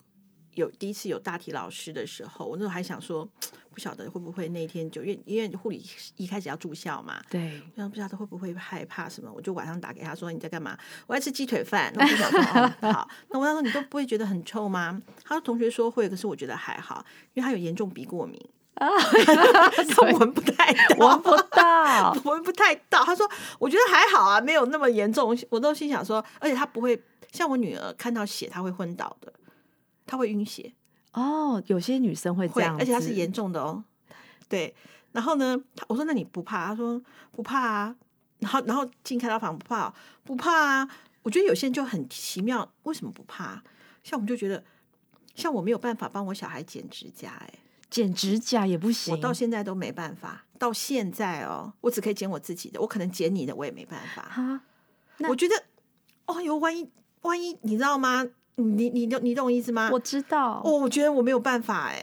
[0.54, 3.28] 有第一次有大体老师的时候，我那时候还想说，
[3.72, 5.84] 不晓得会不会那天就因为因为护理
[6.16, 10.76] 一开始要住校嘛，对，然后不晓得会不会害怕什么，我就晚上打给他说你在干嘛？
[11.06, 11.92] 我在吃鸡腿饭。
[11.94, 15.00] 那我就想说哦好，那我问他说你都不会觉得很臭吗？
[15.24, 17.04] 他说同学说会，可是我觉得还好，
[17.34, 18.38] 因为他有严重鼻过敏，
[18.74, 23.04] 他闻不太到，闻不到， 闻不太到。
[23.04, 25.36] 他说我觉得还好啊，没有那么严重。
[25.48, 27.00] 我都心想说，而且他不会
[27.32, 29.32] 像我女儿看到血她会昏倒的，
[30.06, 30.72] 她会晕血。
[31.12, 33.30] 哦，有些女生会这会，样，而且她是严。
[33.32, 33.82] 重的哦。
[34.48, 34.74] 对，
[35.12, 36.66] 然后呢，他我说那你不怕？
[36.66, 37.00] 他说
[37.32, 37.96] 不怕啊。
[38.38, 39.94] 然后然后进开刀房不怕哦，
[40.24, 40.88] 不怕啊。
[41.22, 43.62] 我觉得有些人就很奇妙，为什么不怕？
[44.02, 44.64] 像我们就觉得，
[45.34, 47.54] 像我没有办法帮我小孩剪指甲、哎，
[47.90, 50.44] 剪指甲也不行，我到现在都没办法。
[50.58, 54.22] 到现在哦，我只可以剪我自己的，我可能剪你的我也没办法。
[54.22, 54.60] 哈，
[55.28, 55.64] 我觉得，
[56.26, 56.90] 哦哟，万一
[57.22, 58.26] 万一你知道吗？
[58.60, 59.90] 你你懂你懂我意思吗？
[59.92, 62.02] 我知道，哦，我觉得我没有办法哎、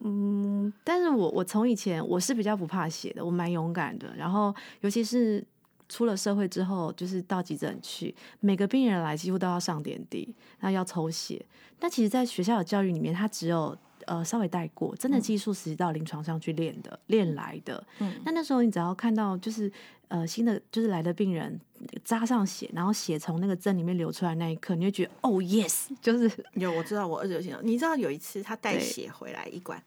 [0.00, 4.14] 嗯，但是我我从以前我是比较不怕血的，我蛮勇敢的。
[4.16, 5.44] 然后尤其是
[5.88, 11.44] 出了社会之后，就是到急诊去，每个病人来几乎都要上点滴，那要抽血。
[11.78, 13.76] 但其实，在学校的教育里面，他只有
[14.10, 17.82] 呃稍微带过，真的技术实际到临床上去练的，练来的。
[18.00, 19.70] 嗯那那时候你只要看到就是
[20.08, 21.60] 呃新的就是来的病人
[22.04, 27.62] 扎上血，然后血从那个针里面流出来那一刻，你会觉得哦 yes，就是有，我知道，我儿子有听到。
[27.62, 29.80] 你知道有一次他带血回来一管，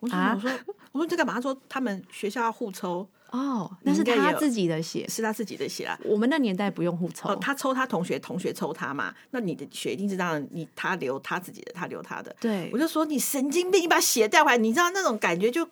[0.00, 0.50] 我说、啊我说
[0.92, 1.34] 我说你在干嘛？
[1.34, 5.98] 他说他们学校要互抽，哦，那是他自己的血，是他自己的血啦。
[6.04, 7.28] 我们那年代不用互抽。
[7.28, 12.34] 哦，他抽他同学，同学抽他嘛，那你的血一定是让你他留他自己的，他留他的。
[12.40, 15.68] 对我，就说你神经病，你把血带回来，你知道那种感觉就，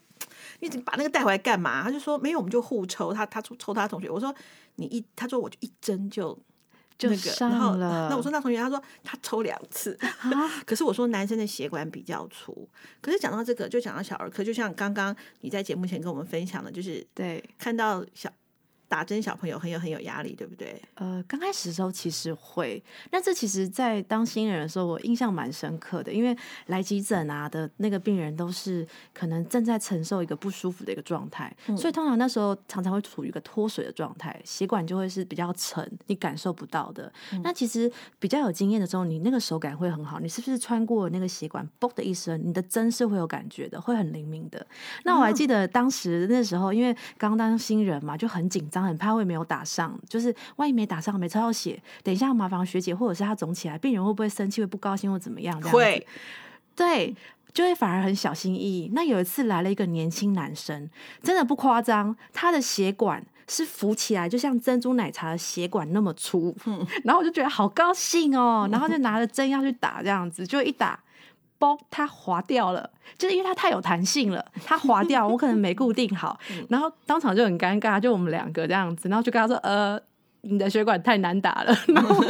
[0.61, 1.83] 你把那个带回来干嘛？
[1.83, 4.11] 他就说没有，我们就互抽，他他抽抽他同学。
[4.11, 4.35] 我说
[4.77, 6.37] 你一，他说我就一针就
[6.99, 7.77] 就那个，然后。
[7.77, 9.97] 那我说那同学，他说他抽两次。
[10.01, 12.69] 啊， 可是我说男生的血管比较粗，
[13.01, 18.31] 可是讲到这个，就讲到小儿科，就像刚刚你在节目前跟我们分享的，就是对，看到小
[18.89, 20.81] 打针小朋友很有很有压力，对不对？
[20.95, 37.13] 呃，刚开始的时候其实会，那这其实，在当新人的时候，我印象蛮深刻的，因为来急诊啊的那个病人都是可能正在承受一个不舒服的一个状态，所以通常那时候常常会处于一个脱水的状态，血管就会是比较沉，你感受不到的。
[37.43, 44.65] 那其实比较有经验的时候，你那个手感会很好，你是不是穿过那个血管，嘣的一声，你的针是会有感觉的，会很灵敏的。
[45.05, 55.61] 那我还记得当时那时候，因为刚当新人嘛，就很紧张，很怕会没有打上，就是万一没打上，没抽到血，等一下麻烦学姐或者是他肿起来，病人会不会生气，会不高兴或怎么样？
[55.61, 56.07] 这样会，
[56.75, 57.15] 对，
[57.53, 58.91] 就会反而很小心翼翼。
[58.95, 60.89] 那有一次来了一个年轻男生，
[61.23, 66.55] 真的不夸张，他的血管是浮起来，就像珍珠奶茶的血管那么粗。
[67.05, 70.99] 然后我就觉得好高兴哦，然后就拿着针要去打，这样子，就一打。
[71.59, 76.39] 嘣，它滑掉了，就是因为它太有弹性了，它滑掉，我可能没固定好，
[76.69, 80.01] 然后当场就很尴尬，就我们两个这样子，然后就跟他说，呃，
[80.43, 82.23] 你的血管太难打了， 然后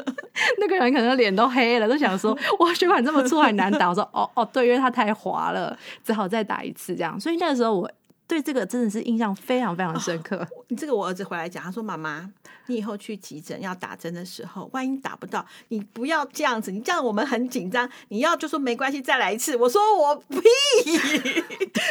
[0.58, 7.90] 那个人可能脸都黑了，都想说，哇，血管这么粗还难打，我说，哦哦，对，因为它太滑了，只好再打一次这样，所以那个时候我
[8.26, 10.46] 对这个真的是印象非常非常深刻。
[10.68, 12.30] 你这个我儿子回来讲，他说妈妈，
[12.66, 17.88] 你以后去急诊要打针的时候，万一打不到，你不要这样子，你这样我们很紧张。
[18.08, 19.54] 你要就说没关系，再来一次。
[19.56, 20.38] 我说我屁，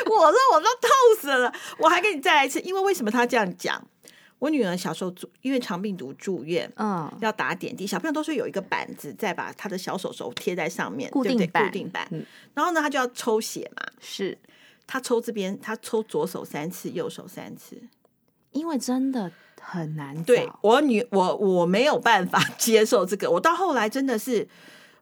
[0.05, 3.81] 我说我都痛死了，我还跟你再来一次，因为为什么他这样讲？
[4.39, 12.07] 我女儿小时候住，因为肠病毒住院，嗯，要打点滴，小朋友都是有一个板子，再把他的小手手贴在上面，固对不对定板固定板。
[12.11, 14.37] 嗯然后呢，他就要抽血嘛，是
[14.85, 17.81] 他抽这边，他抽左手三次，右手三次。
[18.51, 20.23] 因为真的很难找。
[20.23, 24.47] 对我女我我没有办法 接受这个，我到后来真的是，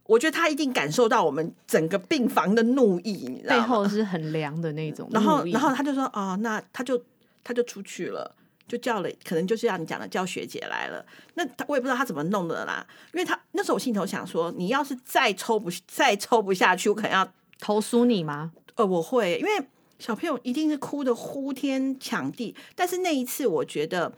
[0.05, 3.61] 我觉得他一定感受到我们整个病房的怒意，你知道吗？
[3.61, 5.09] 背后是很凉的那种。
[5.13, 7.01] 然后然后他就说哦，那他就
[7.43, 8.35] 他就出去了。
[8.67, 11.05] 就叫了，可能就是像你讲的，叫学姐来了。
[11.33, 18.53] 那他我也不知道他怎么弄的啦，因为他那时候我心头想说，你要是再抽不再抽不下去，我可能要投诉你吗？
[18.75, 19.67] 呃，我会，因为
[19.99, 24.11] 小朋友一定是哭的呼天抢地，但是那一次我觉得，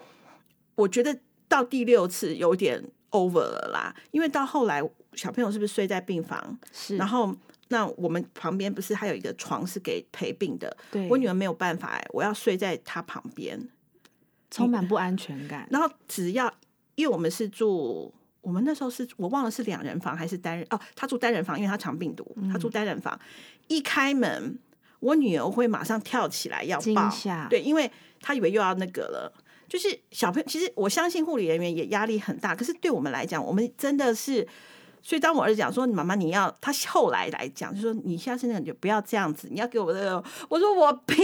[0.75, 4.81] 我觉得到第六次有点 over 了啦，因为到后来
[5.13, 7.35] 小朋友是不是睡在病房，是，然后
[7.67, 13.67] 那我们旁边不是还有一个床是给陪病的，对我女儿没有办法、欸，我要睡在她旁边，
[14.49, 15.67] 充满不安全感。
[15.69, 16.53] 然后只要
[16.95, 18.13] 因为我们是住
[18.43, 23.19] 我们那时候是我忘了是两人房还是单人哦，他住单人房，因为他长病毒，他住单人房。
[23.67, 24.59] 一开门，
[24.99, 27.09] 我女儿会马上跳起来要抱，
[27.49, 27.89] 对，因为
[28.21, 29.33] 她以为又要那个了。
[29.67, 34.47] 就是小朋友，其实我相信护理人员也压力很大，可是对我们来讲，我们真的是。
[35.03, 41.21] 所以当我儿子讲说：“妈妈，你要他后来来讲，就说你下次那个就不要这样子，你要给我的。”我说：“我屁！”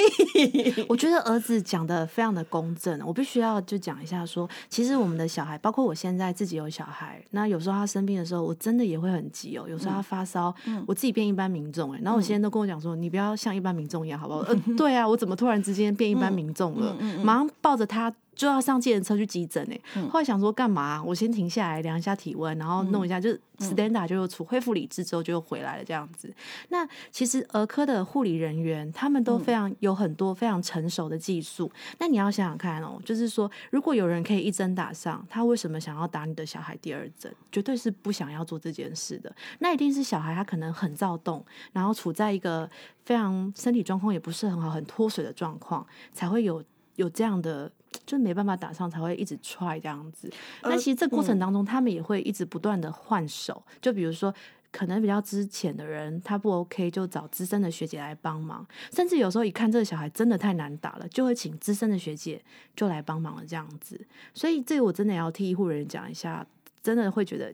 [0.89, 9.65] 我觉得儿子讲的非常的公正，我必须要就讲一下说，其实我们的小孩，包括我现在自己有小孩，那有时候他生病的时候，我真的也会很急哦。
[9.65, 10.53] 有时候他发烧，
[10.85, 16.93] 我自己变一般民众哎，然后我现在都跟我讲说：“你不要像一般民众一样，好不好？”嗯，对啊，我怎么突然之间变一般民众了？
[17.23, 18.13] 马上抱着他。
[18.39, 21.03] 就要上计程车去急诊哎，后来想说干嘛？
[21.03, 26.33] 我先停下来量一下体温，然后弄一下，就是 Standa 就又出恢复理智之后就又回来了这样子。
[26.69, 31.69] 那其实儿科的护理人员他们都非常有很多非常成熟的技术。
[31.97, 37.29] 那你要想想看哦，就是说如果有人可以一针打上，他为什么想要打你的小孩第二针？
[37.51, 39.35] 绝对是不想要做这件事的。
[39.59, 42.69] 那一定是小孩他可能很躁动，然后处在一个
[43.03, 46.63] 非常身体状况也不是很好、很脱水的状况，才会有
[46.99, 47.71] 有这样的。
[48.05, 50.31] 就没办法打上，才会一直踹这样子。
[50.61, 53.63] 那其实这过程当中，他们也会一直不断的换手。
[53.81, 54.33] 就比如说，
[54.71, 58.65] 可能比较之前的人他不 OK，就找资深的学姐来帮忙。
[58.91, 62.39] 甚至有时候一看这个小孩真的太难打了，就会请资深的学姐
[62.75, 63.99] 就来帮忙了这样子。
[64.35, 66.45] 所以这个我真的要替医护人员讲一下，
[66.83, 67.51] 真的会觉得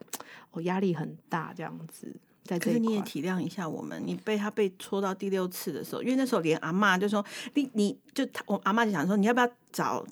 [0.52, 2.14] 我 压力很大这样子。
[2.48, 10.06] 可是你也体谅一下我们，你被他被戳到第六次的时候，因为那时候连阿妈就说你你就他我阿妈就想说你要不要找。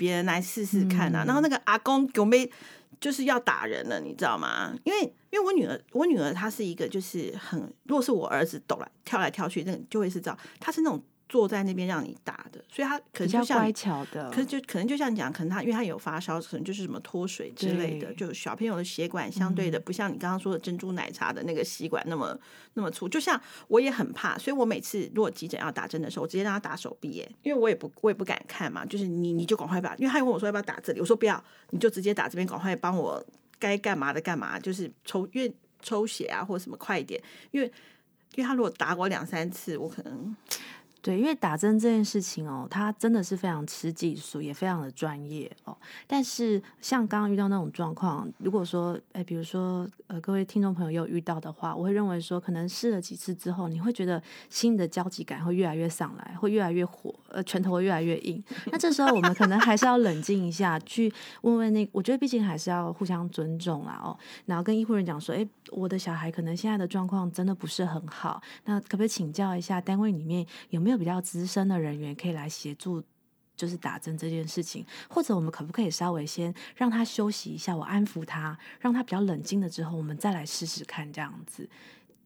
[0.00, 2.48] 别人来试试看啊，然后那个阿公给我们
[3.00, 4.72] 就是要打人了，你知道吗？
[4.84, 11.02] 因为因为我女儿，我女儿她是一个就是很，如果是我儿子抖来跳来跳去，那就会是这样她是那种。
[11.28, 18.12] 坐在那边让你打的，所以他可能就像乖巧的，可是就可能就像你讲，可能他因为他有发烧，可能就是什么脱水之类的。
[18.14, 22.34] 就小朋友的血管相对的不像你刚刚说的珍珠奶茶的那个吸管那么
[22.74, 23.06] 那么粗。
[23.06, 23.38] 就像
[23.68, 28.86] 我也很怕，所以我每次如果急诊要打针的时候，我直接让他打手臂，耶，因为我也不我也不敢看嘛。
[28.86, 33.22] 就是你你就赶快把，因为他问我说要不要打这里，我说不要，你就直接打这边，赶快帮我
[33.58, 37.70] 该干嘛的干嘛，就是抽因为抽血啊或者什么快一点，因为
[38.34, 40.34] 因为他如果打我两三次，我可能。
[41.00, 45.74] 对，因为打针这件事情哦，它真的是非常吃技术，也非常的专业哦。
[46.08, 58.42] 但是像刚刚遇到那种状况，如果说，哎，比如说，呃，各位听众朋友有遇到的话，我会认为说，可能试了几次之后，你会觉得新的焦急感会越来越上来，会越来越火，呃，拳头会越来越硬。
[58.72, 61.10] 那这时候我们可能还是要冷静一下，去
[61.42, 64.18] 问问那，我觉得毕竟还是要互相尊重啦哦。
[64.46, 70.87] 然后跟医护人讲说，哎，我的小孩可能现在的状况真的不是很好，那可不可以请教一下单位里面有没有？
[70.88, 73.04] 没有比较资深的人员可以来协助，
[73.54, 81.68] 就是打针这件事情，或者我们可不可以稍微先让他休息一下，我安抚他，让他比较冷静了之后，我们再来试试看这样子。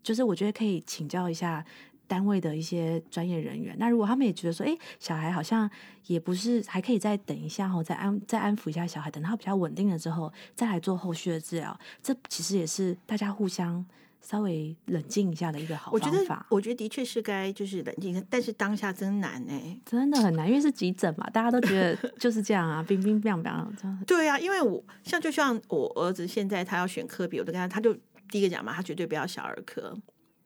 [0.01, 1.65] 就是我觉得可以请教一下
[2.07, 3.75] 单位的一些专业人员。
[3.81, 5.69] 那如果他们也觉得说，哎，小孩好像
[6.07, 11.77] 也不是，还可以再等一下哈，再安再安抚一下小孩，等他比较稳定了之后，再来做后续的治疗。
[12.01, 13.85] 这其实也是大家互相。
[14.23, 24.05] 稍微冷静一下的一个好方法，我觉得的确是该就是冷静，但是当下真难哎，真的很难，因为是急诊嘛，大家都觉得就是这样啊， 冰冰冰冰这样。
[24.07, 27.93] 对啊，因为我像就像我儿子现在他要选科比，我都跟他，他就
[28.31, 29.95] 第一个讲嘛，他绝对不要小儿科。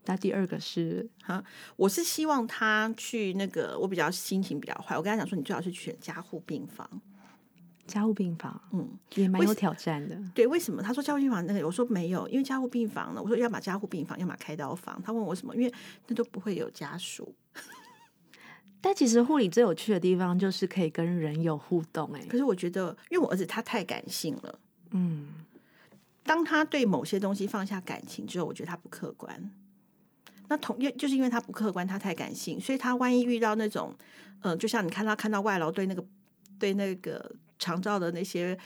[0.06, 1.42] 那第二个是哈，
[1.76, 6.88] 我是希望他去那个，我比较心情比较坏，我跟他讲说，你最好是选加护病房。
[7.86, 10.18] 加护病房，嗯，也蛮有挑战的。
[10.34, 10.82] 对，为什么？
[10.82, 15.00] 他说加护病房那个，我说没有，因为加护病房呢，我说要么加护病房，要么开刀房。
[15.02, 15.54] 他问我什么？
[15.54, 15.72] 因为
[16.08, 17.34] 那都不会有家属。
[18.80, 22.12] 但其实护理最有趣的地方就是可以跟人有互动。
[22.12, 24.58] 哎，可是我觉得，因为我儿子他太感性了，
[24.90, 25.28] 嗯，
[26.22, 29.50] 当他对某些东西放下感情之后，我觉得他不客观。
[30.48, 33.92] 那同样就是因为他不客观，他太感性，所以他万一遇到那种，
[34.42, 36.04] 嗯，就像你看他看到外劳对那个
[36.58, 37.34] 对那个。
[37.58, 38.56] 常照的那些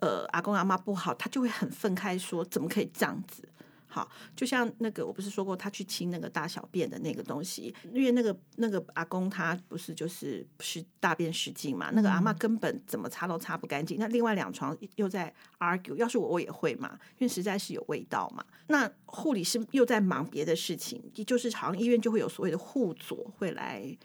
[0.00, 3.48] 呃阿公阿妈不好，他就会很愤慨说怎么可以这样子？
[3.92, 13.98] 好，就像那个我不是说过他去清那个大小便的那个东西，因为那个那个阿公他不是就是是大便失禁嘛，那个阿妈根本怎么擦都擦不干净。
[13.98, 18.44] 那另外两床又在 argue，要是我我也会嘛，因为实在是有味道嘛。
[18.68, 23.98] 那护理师又在忙别的事情，就是好像医院就会有所谓的护佐会来。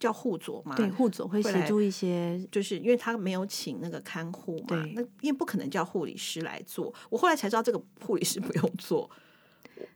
[0.00, 0.74] 叫护佐嘛？
[0.74, 6.92] 对，护佐会协助一些，就是因为他没有请那个看护嘛，那因为不可能叫护理师来做。
[7.10, 9.08] 我后来才知道，这个护理师不用做。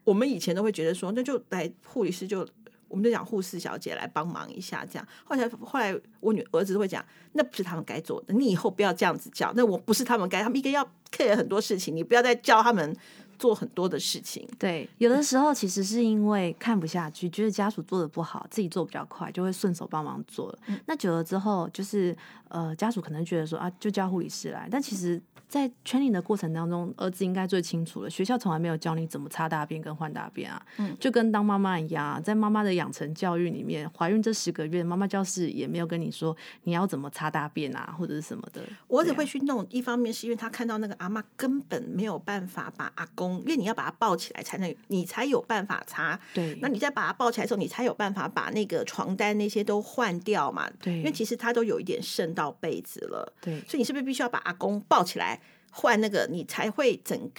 [0.04, 2.46] 我们以前都会觉得说，那就来护理师就
[2.88, 5.08] 我们就讲护士小姐来帮忙一下，这样。
[5.24, 12.96] 后来后来我女儿子会讲，那不是他们该做的，你以后不要这样子叫，那我不是他们该，他们应该要 care 很多事情，你不要再教他们
[13.38, 14.48] 做很多的事情。
[14.58, 20.58] 对，有的时候其实是因为看不下去，觉得家属做的不好，自己做比较快，就会顺手帮忙做了。
[20.86, 22.16] 那久了之后，就是
[22.48, 25.20] 呃，家属可能觉得说啊，就叫护理师来，但其实。
[25.46, 28.10] 在 training 的过程当中，儿子应该最清楚了。
[28.10, 38.62] 学校从来没有教你怎么擦大便跟换大便啊，嗯，就跟当妈妈一样，啊在妈妈的养成教育里面，怀孕这十个月，妈妈教室也没有跟你说你要怎么擦大便啊，或者是什么的。
[38.88, 46.18] 我儿子会去弄，一方面是因为他看到那个阿妈根本没有办法把阿公，因为你要把它抱起来才能，你才有办法擦。
[46.32, 50.70] 对，那你再把它抱起来的时候，你才有办法把那个床单那些都换掉嘛。
[50.80, 53.32] 对，因为其实它都有一点渗到被子了。
[53.40, 55.40] 对，所以你是不是必须要把阿公抱起来？
[55.70, 57.30] 换那个，你才会整，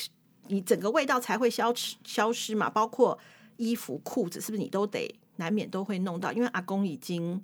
[0.47, 2.69] 你整个味道才会消失消失嘛。
[2.69, 3.17] 包括
[3.57, 6.33] 衣服、裤子，是不是你都得难免都会弄到？
[6.33, 7.41] 因为阿公已经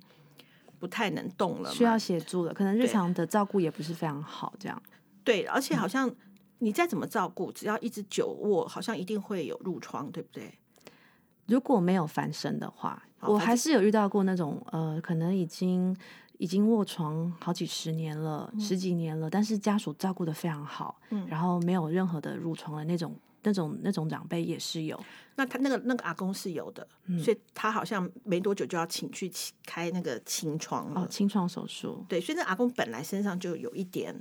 [0.78, 2.52] 不太能动了，需要协助了。
[2.52, 4.82] 可能日常的照顾也不是非常好，这样。
[5.24, 6.14] 对，而且好像
[6.62, 10.52] 你再怎么照顾，只要一直久卧，好像一定会有褥疮，对不对？
[11.46, 15.96] 如果没有翻身的话，我还是有遇到过那种呃，可能已经。
[16.38, 25.00] 已经卧床好几十年了，十几年了，但是家属照顾的非常好，嗯，然后没有任何的褥疮的那种、那种、那种长辈也是有。
[25.36, 26.84] 那他那个那个阿公是有的，
[27.22, 29.30] 所以他好像没多久就要请去
[29.64, 32.04] 开那个清创哦，清创手术。
[32.08, 34.12] 对，所以那阿公本来身上就有一点，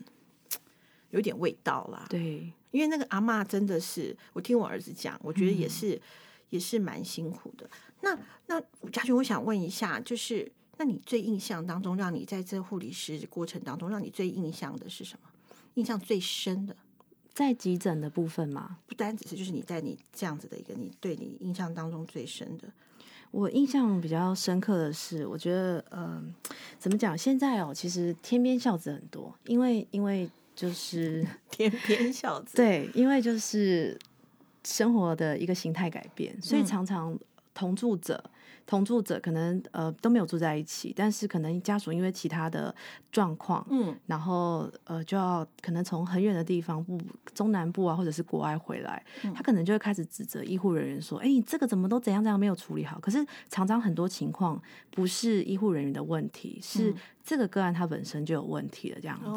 [1.12, 2.06] 有一点味道啦。
[2.10, 6.02] 对，因为那个阿妈真的是，我听我儿子讲，我觉得也是
[6.50, 7.70] 也是蛮辛苦的。
[8.02, 8.60] 那那
[8.92, 10.52] 嘉俊，我想问一下，就是。
[10.78, 15.30] 那你最印象当中，让你在这护理师过程当中，让你最印象的是什么？
[15.76, 16.76] 印象最深的，
[17.36, 18.80] 在急诊的部分吗？
[18.88, 22.68] 不单只是，就是你在你这样子的一个，你对你印象当中最深的。
[23.30, 26.20] 我印象比较深刻的是，我觉得，呃，
[26.80, 27.16] 怎么讲？
[27.16, 30.28] 现在哦，其实天边孝子很多，因为因为
[30.62, 33.98] 就是 天边小子，对，因为就是
[34.64, 37.18] 生活的一个形态改变，所以常常
[37.56, 38.24] 同住者。
[38.66, 42.74] 同住者可能呃都没有住在一起，但是可能家属因为其他的
[43.12, 47.00] 状况，嗯，然后呃就要可能从很远的地方，不
[47.34, 56.94] 中南部啊，或者是国外回来，他可能就会开始指责医护人员说：“哎，你这个怎么都怎样怎样没有处理好。”可是常常很多情况不是医护人员的问题，是。
[57.24, 59.30] 这个个案它本身就有问题了，这样子。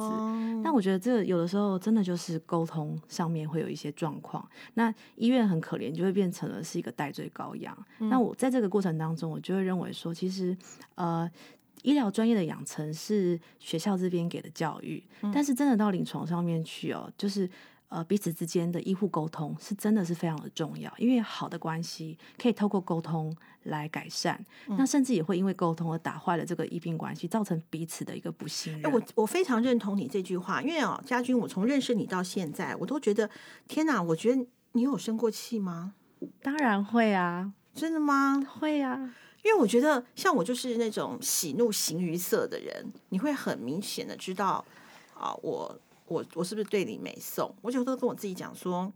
[0.63, 4.43] 那我觉得这有的时候真的就是沟通上面会有一些状况。
[4.73, 7.77] 那医院很可怜，就会变成了是一个代罪羔羊。
[7.99, 10.57] 那我在这个过程当中，我就会认为说，其实
[10.95, 11.29] 呃，
[11.83, 15.03] 医疗专业的养成是学校这边给的教育，
[15.33, 17.51] 但是真的到临床上面去哦，就是。
[17.89, 23.33] 呃，彼此之间的医护沟通是真的是非常的重要，因为好的关系可以透过沟通
[23.65, 28.91] 来改善，那甚至也会因为沟通而打坏了这个医病关系，造成彼此的一个不信任。
[28.91, 33.31] 我我非常认同你这句话，因为哦，家军，我从认识你到现在，我都觉得
[33.69, 35.95] 天哪，我觉得你有生过气吗？
[36.43, 38.41] 当然会啊，真的吗？
[38.59, 38.97] 会啊，
[39.43, 44.65] 因为我觉得像我就是那种喜怒形于色的人，你会很明显的知道
[45.19, 45.79] 啊，我。
[46.07, 47.51] 我我是不是对你没送？
[47.63, 48.93] 我有时候跟我自己讲说，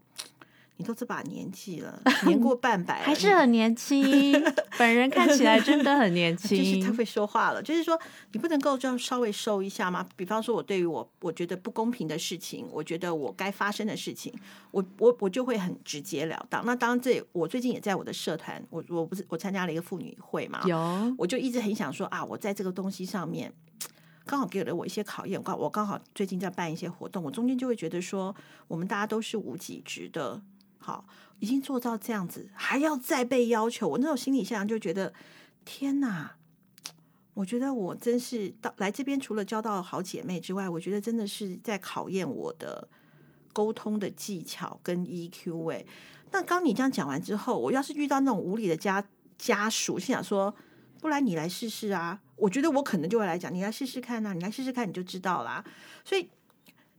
[0.79, 4.31] 你都这把年纪了， 年过半百，还是很年轻。
[4.77, 7.61] 本人看起来真的很年轻， 就是他会说话了。
[7.61, 7.99] 就是说，
[8.31, 10.07] 你不能够就稍微收一下吗？
[10.15, 14.33] 比方说，我对于我我觉得不公平的事情，我觉得我该发生的事情，
[14.71, 16.65] 我我我就会很直截了当。
[16.65, 23.51] 那当然，这我最近也在我的社团，我我不是我参加了一个妇女会嘛，有，我就一直很想说啊，我在这个东西上面。
[24.25, 28.35] 刚好给了我一些考验，刚我刚好最近在办一些活动，我中间就会觉得说，
[28.67, 30.39] 我们大家都是无己值的，
[30.79, 31.05] 好，
[31.39, 35.13] 已经做到这样子，还要再被要求，我那种心理现象就觉得，
[35.63, 36.35] 天哪！
[37.35, 42.87] 我觉得我真是到来这边，除了交到好姐妹之外，我觉得真的是在考验我的
[43.53, 45.85] 沟通的技巧跟 EQ 哎。
[46.31, 49.03] 那刚你这样讲完之后，我要是遇到那种无理的家
[49.37, 50.55] 家属，心想说。
[51.01, 52.19] 不然你来试试啊！
[52.35, 55.63] 我觉得我可能就会来讲，你来试试看呐，你来试试看你就知道啦。
[56.03, 56.29] 所以，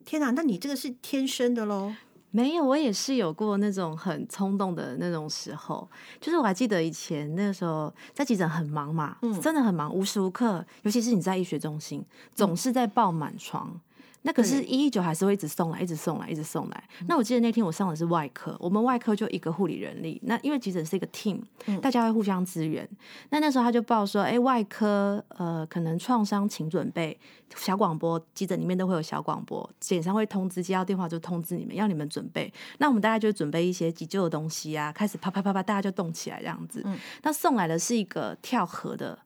[0.06, 1.94] 天哪，那你这个是天生的喽？
[2.30, 5.88] 没有，我也是有过那种很冲动的那种时候。
[6.20, 12.04] 就是我还记得以前那个时候在急诊很忙嘛，嗯，真的很忙，无时无刻，尤其是你在医学中心，
[12.34, 13.80] 总是在爆满床。
[14.22, 16.84] 那可是一一九还是会一直送来，一直送来，一直送来。
[17.06, 20.20] 那我记得那天我上的是外科，我们外科就一个护理人力。
[20.24, 21.40] 那因为急诊是一个 team，
[21.80, 22.86] 大家会互相支援。
[23.30, 27.18] 那那时候他就报说，哎，外科呃可能创伤，请准备
[27.56, 32.52] 小广播，急诊里面都会有小广播，简上会通知，接到电话就通知你们，要你们准备。
[32.78, 36.84] 那我们大家就准备一些急救的东西啊，开始啪啪啪啪，大家就动起来这样子。
[37.22, 39.18] 那送来的是一个跳河的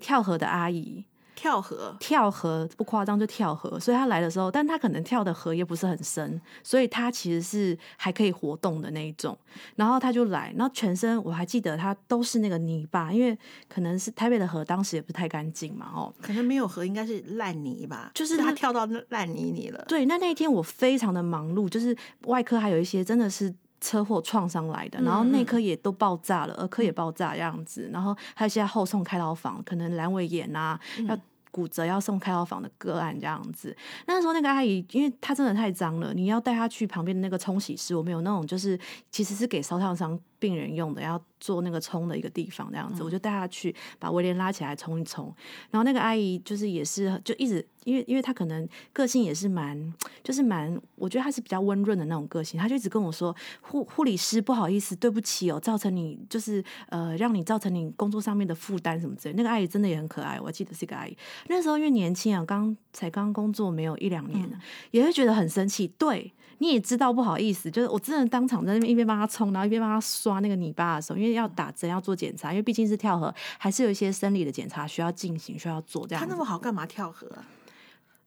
[0.00, 1.04] 跳河的阿姨。
[1.40, 9.34] 跳河，跳河不夸张就跳河，所以他来的时候，但他可能跳的河也不是很深，所以他其实是还可以活动的那一种。
[9.74, 13.36] 然后他就来，然后全身我还记得他都是那个泥巴，因为
[13.70, 19.82] 可能是台北的河当时也不太干净嘛，哦，可能没有河，应该是烂泥吧，就是他跳到烂泥里了。
[19.88, 23.50] 对，那那一天我非常的忙碌，就是外科还有一些真的是
[23.80, 31.18] 车祸创伤来的，然后内科也都爆炸了，儿科也爆炸这样子，然后还有现在后送开刀房，可能阑尾炎啊要。
[31.52, 33.76] 骨折要送开刀房的个案这样子，
[34.06, 38.78] 那时候那个阿姨，因为她真的太脏了，你要带她去旁边的那个冲洗室，我们有那种就是
[39.10, 45.32] 其实是给烧烫伤病人用的，要做那个冲的一个地方这样子，我就带他去把威廉拉起来冲一冲，
[45.70, 47.64] 然后那个阿姨就是也是就一直。
[47.84, 49.90] 因为，因为她可能个性也是蛮，
[50.22, 52.60] 就是蛮，我觉得她是比较温润的那种个性。
[52.60, 61.16] 她就一直跟我说：“护护理师，不好意思，对不起哦，造成你就是呃，让你造成你工作上面的负担什么之类。”那个阿姨真的也很可爱，我记得是一个阿姨。
[61.48, 64.46] 那时候因为年轻啊，刚才刚工作没有一两年，
[64.90, 65.88] 也会觉得很生气。
[65.96, 76.06] 对，你也知道不好意思，就是我真的当场在那边一边帮他冲，然后一边帮他刷那个泥巴的时候，因为要打针要做检查，因为毕竟是跳河，还是有一些生理的检查需要进行，需要做。
[76.06, 77.26] 这样他那么好，干嘛跳河？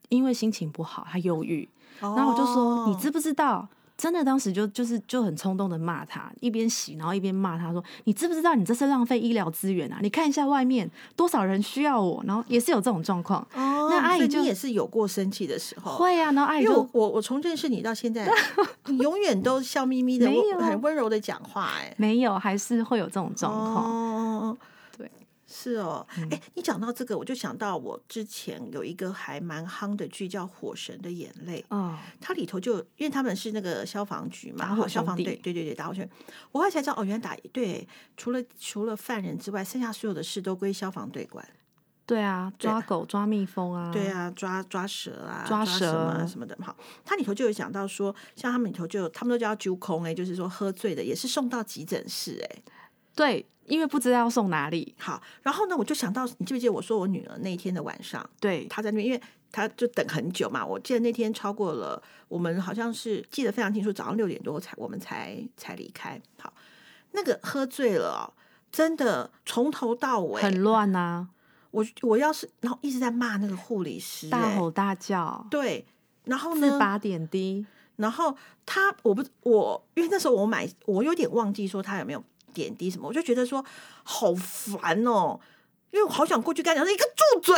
[0.10, 1.68] 因为心情不好，他忧郁，
[2.02, 3.68] 然后我就说：“你知不知道？
[3.96, 10.00] 真的当时就就是就很冲动的骂他，一边洗，然后一边骂他说：‘你知不知道你这是浪费医疗资源啊？
[10.02, 13.42] 你看一下外面多少人需要我。’然后也是有这种状况。
[13.54, 15.96] 哦，那阿姨就也是有过生气的时候。
[15.96, 18.28] 会啊，然后阿姨就我我从认识你到现在，
[18.88, 20.28] 你永远都笑眯眯的，
[20.60, 21.70] 很温柔的讲话。
[21.78, 24.58] 哎，没有，还是会有这种状况。
[25.56, 36.10] 是哦，哎，你讲到这个，我就想到我之前有一个还蛮夯的剧叫《火神的眼泪》哦，它里头就因为他们是那个消防局嘛，打火消防队，对对对，打火圈。
[36.52, 37.88] 我后来才知道，哦，原来打对，
[38.18, 41.48] 除了除了犯人之外，剩下所有的事都归消防队管。
[42.06, 46.58] 对啊，抓狗、抓蜜蜂啊，对啊，抓抓蛇啊，抓蛇什么什么的。
[46.62, 46.76] 好，
[47.06, 52.64] 它里头就有讲到说，像他们里头就他们都叫揪空哎，就是说喝醉的也是送到急诊室哎，
[53.16, 53.46] 对。
[53.66, 60.66] 因为不知道要送哪里，好，然后呢，我就想到，你记不记得我说我女儿那一天的晚上，对，她在那边，因为她就等很久嘛。
[60.66, 66.22] 我记得那天超过了，我们好像是记得非常清楚，早上六点多才我们才才离开。
[66.38, 66.54] 好，
[67.12, 68.34] 那个喝醉了，
[68.70, 71.30] 真的从头到尾很乱呐。
[71.72, 75.86] 我我要是然后一直在骂那个护理师，大吼大叫，对，
[76.26, 78.36] 然后呢，拔点滴，然后
[78.66, 82.22] 他我不我因为那时候我买，我有点忘记说他有没有。
[82.54, 83.64] 点滴什么，我就觉得说
[84.04, 85.40] 好烦哦，
[85.92, 87.56] 因为我好想过去跟他讲说一个住嘴，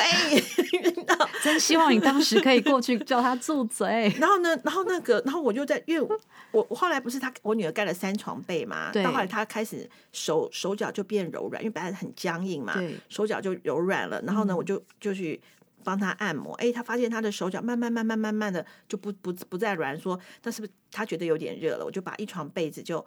[1.43, 4.11] 真希望你当时可以过去叫他住嘴。
[4.19, 6.17] 然后呢，然后那个，然后我就在，因为
[6.51, 12.73] 我我后来不是他我女儿盖了三床被嘛，到后来她开始手手脚就变柔软，因为本来很僵硬嘛，
[13.09, 14.21] 手脚就柔软了。
[14.23, 15.39] 然后呢，我就就去
[15.83, 21.85] 帮她按摩，哎，他发现她的手脚慢慢慢慢慢慢的就不不不再软，说那是不是她觉得有点热了？
[21.85, 23.05] 我就把一床被子就。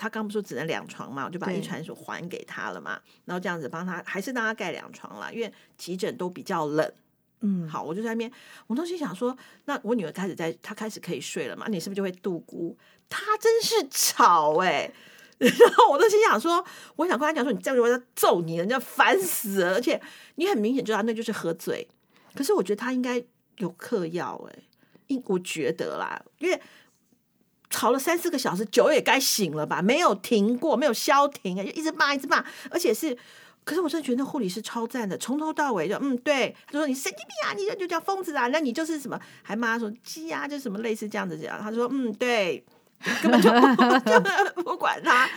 [0.00, 6.90] 他刚不说只能两床嘛，我就把一床所还给他了嘛，然后这样子帮他，还是让他盖两床了，因为急诊都比较冷。
[7.42, 8.32] 嗯，好，我就在那边，
[8.66, 9.36] 我当时想说，
[9.66, 12.74] 那我女儿开始在，她开始可以睡了嘛，你是不是就会度孤？
[13.10, 14.90] 她真是吵哎，
[15.36, 16.64] 然后我都心想说，
[16.96, 20.00] 我想跟她讲说，你这样我要揍你，人家烦死了，而且
[20.36, 21.86] 你很明显知道那就是喝醉，
[22.34, 23.22] 可是我觉得她应该
[23.58, 24.58] 有嗑药哎，
[25.08, 26.58] 应我觉得啦，因为。
[27.70, 29.80] 吵了三四个小时，酒也该醒了吧？
[29.80, 33.16] 没有停过，没有消停，就一直骂，一直骂，而且是，
[33.62, 39.18] 可是我真的觉得那护理师超赞的，从头到尾就嗯，对，他说你神经病啊，你这就叫疯子啊，那你就是什么？
[39.42, 41.60] 还骂说鸡啊，就什么类似这样子这样。
[41.62, 42.64] 他说嗯，对，
[43.22, 43.50] 根本就
[44.62, 45.28] 不管 他。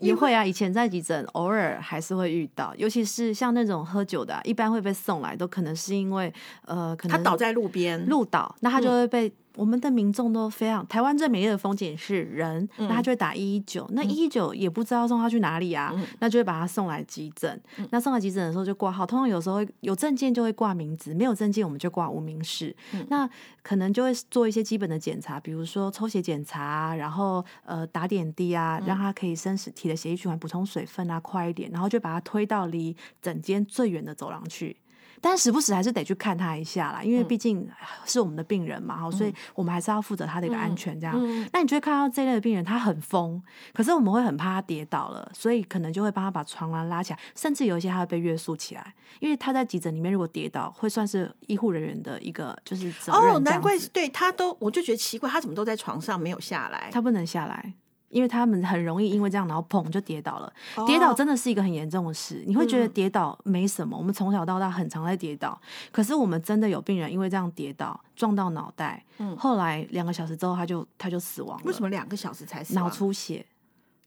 [0.00, 6.32] 也会啊，以前在急诊偶尔还是会遇到，尤其是像那种喝酒的，一般会被送来，都可能是因为
[6.66, 9.32] 呃，可能他倒在路边，路倒，那他就会被。
[9.60, 17.60] 我们的民众都非常，台湾最美丽的风景是人，那他就会打一一九，那一一九也不知道送他去哪里啊，那就会把他送来急诊。
[17.90, 22.74] 那送来急诊的时候就挂号，通常有时候有证件就会挂名字，没有证件我们就挂无名氏。
[23.08, 23.28] 那
[23.62, 34.74] 可能就会做一些基本的检查，比如说抽血检查，然后呃打点滴啊，让他可以生体的血液循环补充水分啊快一点，然后就把他推到离诊间最远的走廊去。
[35.20, 37.68] 但时不时还是得去看他一下啦，因为毕竟
[38.06, 40.98] 是我们的病人嘛，哈，所以我们还是要负责他的一个安全。
[40.98, 41.14] 这样，
[41.52, 43.40] 那你就会看到这类的病人，他很疯，
[43.72, 53.34] 可是我们会很怕他跌倒了，所以可能就会帮他把床栏拉起来，甚至有一些他会被约束起来，因为他在急诊里面如果跌倒，会算是医护人员的一个就是责任。
[53.34, 56.88] 哦，难怪对他都，我就觉得奇怪，他怎么都在床上没有下来？
[56.92, 57.74] 他不能下来。
[58.10, 60.52] 因为他们很容易因为这样，然后砰就跌倒了。
[60.86, 62.44] 跌倒真的是一个很严重的事。
[62.46, 65.58] 你会觉得跌倒没什么，我们从小到大很常在跌倒。
[65.90, 69.04] 可是我们真的有病人因为这样跌倒撞到脑袋，
[69.38, 71.62] 后来两个小时之后他就他就死亡了。
[71.64, 72.74] 为什么两个小时才死？
[72.74, 73.46] 脑出血。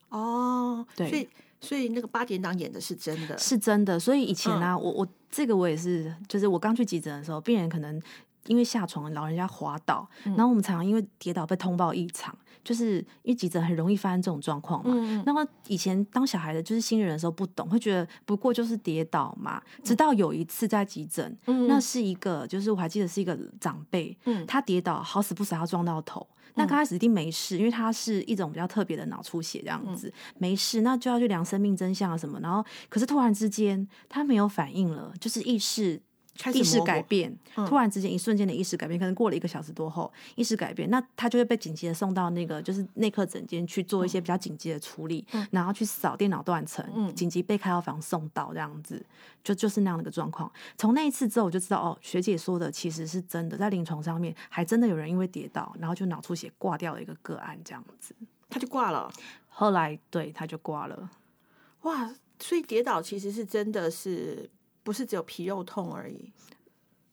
[0.10, 1.30] 哦，对，所以
[1.62, 4.00] 所以那个八点档演的是真的，是真的。
[4.00, 8.00] 所以以前呢，我我这个我也是，就是我刚去急诊的时候，病人可能
[8.48, 12.38] 因为下床老人家滑倒，然后我们常常因为跌倒被通报异常。
[12.64, 15.24] 就是因为急诊很容易发生这种状况嘛。
[15.26, 19.62] 那么以前当小孩的，就是新人的时候不懂，会觉得不过就是跌倒嘛。
[19.84, 26.26] 直到有一次在急诊，那是一个，就是我还记得是一个长辈，他跌倒好死不死他撞到头。
[26.56, 32.40] 那刚开始一定没事，因为他是一种比较特别的脑出血这样子，没事，那就要去量生命真相啊什么。
[32.42, 36.02] 然后可是突然之间他没有反应了，就是意识。
[36.54, 37.36] 意识改变，
[37.68, 49.06] 突然之间一瞬间的意识改变，可能过了一个小时多后，意识改变，那他就会被紧急的送到那个就是内科诊间去做一些比较紧急的处理，然后去扫电脑断层，紧急被开药房送到这样子，
[49.44, 50.52] 就就是那样的一个状况。
[50.76, 58.16] 从那一次之后，我就知道哦，学姐说的其实是真的，在临床上面还真的有人因为跌倒，然后就脑出血挂掉的一个个案这样子，
[58.50, 59.12] 他就挂了。
[59.50, 61.12] 后来对他就挂了。
[61.84, 64.50] 哇，所以跌倒其实是真的是。
[64.84, 66.32] 不是只有皮肉痛而已，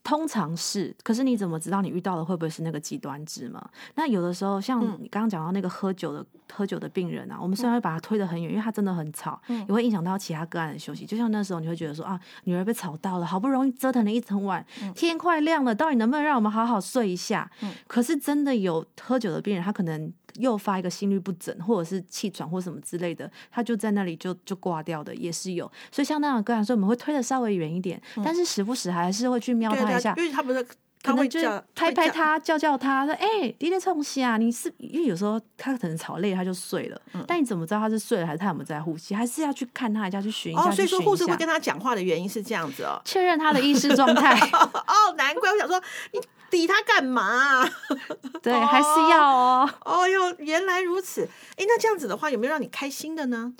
[0.02, 0.94] 通常是。
[1.02, 3.68] 可是你怎么知道你遇到的会不会是那个极端值嘛？
[3.94, 11.06] 那有的时候，像你刚刚讲到那个喝酒的喝酒的病人啊，我们虽然会把他推得很远，因为他真的很吵，也会影响到其他个案的休息。
[11.06, 17.50] 就像那时候，你会觉得说啊，女儿被吵到了，好不容易折腾了一整晚，天快亮了，到底能不能让我们好好睡一下？
[17.86, 20.12] 可是真的有喝酒的病人，他可能。
[20.38, 25.70] 诱发一个心律不整，或者是气喘或什么之类的，他就在那里就就挂掉的也是有。
[25.90, 30.62] 所以像那样个案，所以我们会推的稍微远一点，但是时不时还是会去瞄他一下，因为他不是
[31.02, 31.40] 可能就
[31.74, 34.36] 拍拍他，叫叫他说：“哎，你在冲西啊？
[34.36, 37.00] 你是因为有时候他可能吵累，他就睡了。
[37.26, 39.14] 但你怎么知道他是睡了还是他有没有在呼吸？
[39.14, 40.70] 还是要去看他一下，去寻一下。
[40.70, 44.38] 所以说护士会跟他讲话的原因是这样子哦，确认他的意识状态。
[44.86, 45.80] 哦，难怪我想说
[46.12, 46.20] 你。
[46.50, 47.64] 抵他干嘛？
[48.42, 49.70] 对，还是要哦。
[49.84, 51.22] 哦哟，原来如此。
[51.56, 53.52] 哎，那这样子的话，有没有让你开心的呢？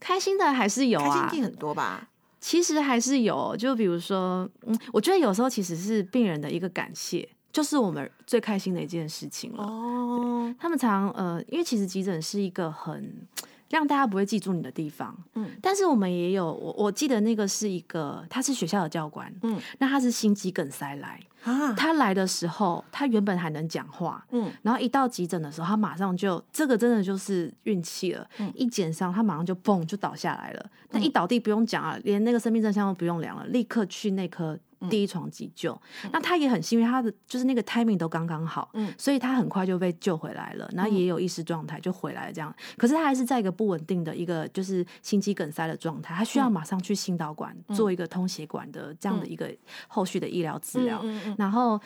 [0.00, 2.08] 开心的还是有啊，开心很多吧。
[2.40, 9.64] 其实还是有，就比如说，嗯，我觉得有时候其实是病人的一个感谢，就是我们最开心的一件事情了。
[9.64, 13.26] 哦，他们常呃，因为其实急诊是一个很。
[13.70, 34.58] 让大家不会记住你的地方，嗯，但是我们也有我我记得那个是一个，他是学校的教官，嗯，那他是心肌梗塞来啊，他来的时候他原本还能讲话，嗯，然后一到急诊的时候，他马上就这个真的就是运气了，一减伤他马上就嘣就倒下来了，那一倒地不用讲啊，连那个生命真相都不用量了，立刻去内科。
[34.88, 35.76] 第一床急救，
[36.12, 42.54] 那他也很幸运，他的就是那个 timing 都刚刚好，嗯，所以他很快就被救回来了，然后也有意识状态就回来了这样。
[42.76, 49.52] 可是他还是在一个不稳定的一个就是心肌梗塞的状态，他需要马上去心导管做一个通血管的这样的一个
[49.88, 51.04] 后续的医疗治疗，
[51.38, 51.80] 然后。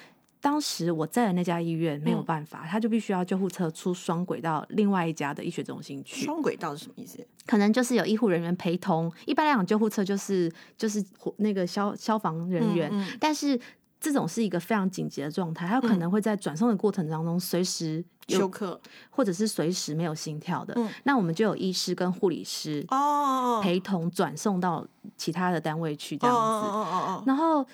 [0.44, 6.24] 当时我在的那家医院没有办法，他就必须要救护车出双轨到另外一家的医学中心去。
[6.24, 7.24] 双轨道是什么意思？
[7.46, 9.09] 可能就是有医护人员陪同。
[9.24, 11.00] 一般来讲，救护车就是就是
[11.36, 12.90] 那个消消防人员，
[13.20, 13.57] 但是
[14.00, 18.80] 这种是一个非常紧急的状态，他有可能会在转送的过程当中随时休克，
[19.11, 20.76] 或者是随时没有心跳的。
[21.05, 24.84] 那我们就有医师跟护理师哦陪同转送到
[25.16, 26.40] 其他的单位去这样子。
[26.40, 27.64] 哦哦哦然后。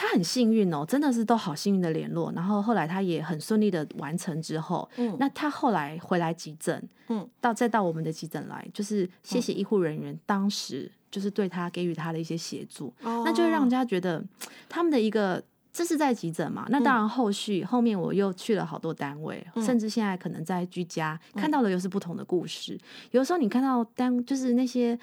[0.00, 14.24] 他很幸运哦，真的是都好幸运的联络，然后后来他也很顺利的完成之后，嗯，那他后来回来急诊，嗯，到再到我们的急诊来，就是谢谢医护人员当时就是对他给予他的一些协助，那就会让人家觉得
[14.68, 15.42] 他们的一个
[15.72, 22.78] 这是在急诊嘛，那当然后续后面我又去了好多单位，甚至现在可能在居家看到的又是不同的故事，
[23.10, 24.96] 有时候你看到单就是那些。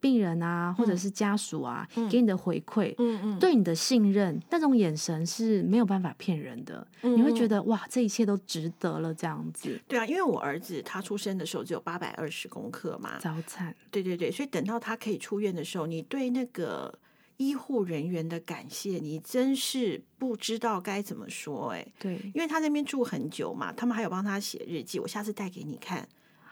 [0.00, 6.86] 病人啊，或者是家属啊，给你的回馈，嗯嗯，对你的信任，那种眼神是没有办法骗人的。
[7.02, 9.80] 你会觉得哇，这一切都值得了，这样子。
[9.88, 13.74] 对啊，因为我儿子他出生的时候只有八百二十公克嘛，早产。
[13.90, 16.96] 对对对，所以等到他可以出院的时候，你对那个
[17.36, 21.70] 医护人员的感谢，你真是不知道该怎么说。
[21.70, 26.08] 哎，对，因为他那边住很久嘛，他们还有帮他写日记，我下次带给你看。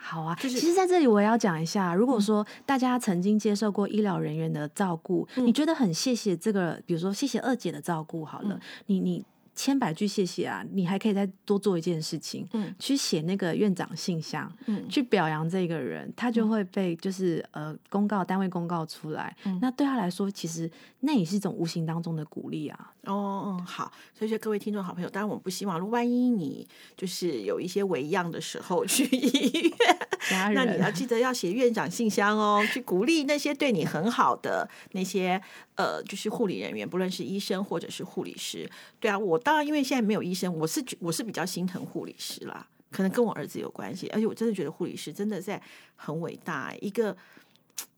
[0.08, 9.24] 好啊，就是其实在这里我也要讲一下，如果说大家曾经接受过医疗人员的照顾，你觉得很谢谢这个，比如说谢谢二姐的照顾，好了，你你。
[9.58, 10.62] 千百句谢谢啊！
[10.72, 19.34] 你还可以再多做一件事情，嗯去写那个院长信箱，嗯去表扬这个人，他就会被就是呃公告单位公告出来。
[19.46, 22.92] 嗯那对他来说，其实那也是一种无形当中的鼓励啊。
[23.06, 35.40] 哦，嗯，好，所以说各位听众好朋友，当然我们不希望，如果万一你就是有一些违样的时候 去医院，那你要记得要写院长信箱哦，去鼓励那些对你很好的那些
[35.76, 38.68] 呃，就是护理人员，不论是医生或者是护理师。
[38.98, 45.62] 对啊，我当然因为现在没有医生，我是我是比较心疼护理师啦，可能跟我儿子有关系，而且我真的觉得护理师真的在
[45.94, 47.16] 很伟大，一个。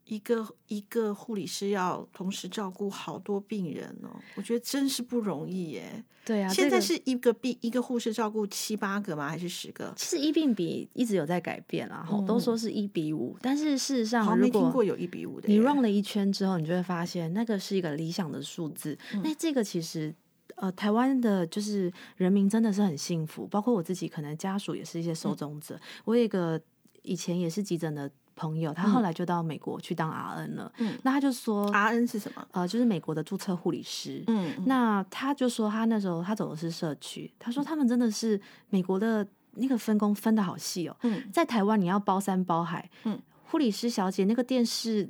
[0.09, 6.05] 一个一个护理师要同时照顾好多病人哦，我觉得真是不容易耶。
[6.25, 9.29] 对啊，现在是一个病一个护士照顾七八个吗？
[9.29, 9.93] 还是十个？
[9.97, 15.49] 其实医病比一直有在改变啦，吼、都说是一比五，但是事实上，如果像没听过有一比五的。
[15.49, 18.99] 你 run 了一圈之后，你就会发现那个是一个理想的数字。
[19.15, 20.15] 嗯那这个其实。
[20.57, 25.79] 呃，台湾的就是人民真的是很幸福，包括我自己，可能家属也是一些嗯受众者。
[26.05, 26.61] 我有一个
[27.03, 30.73] 以前也是急诊的朋友，他后来就到美国去当 RN 了。
[30.79, 32.47] 嗯那他就说，R N 是什么？
[32.53, 34.23] 呃，就是美国的注册护理师。
[34.29, 40.97] 嗯，那他就说，他那时候他走的是社区，他说他们真的是美国的那个分工分的好细哦。
[41.03, 43.21] 嗯在台湾你要包山包海，嗯，
[43.51, 45.09] 护理师小姐那个电视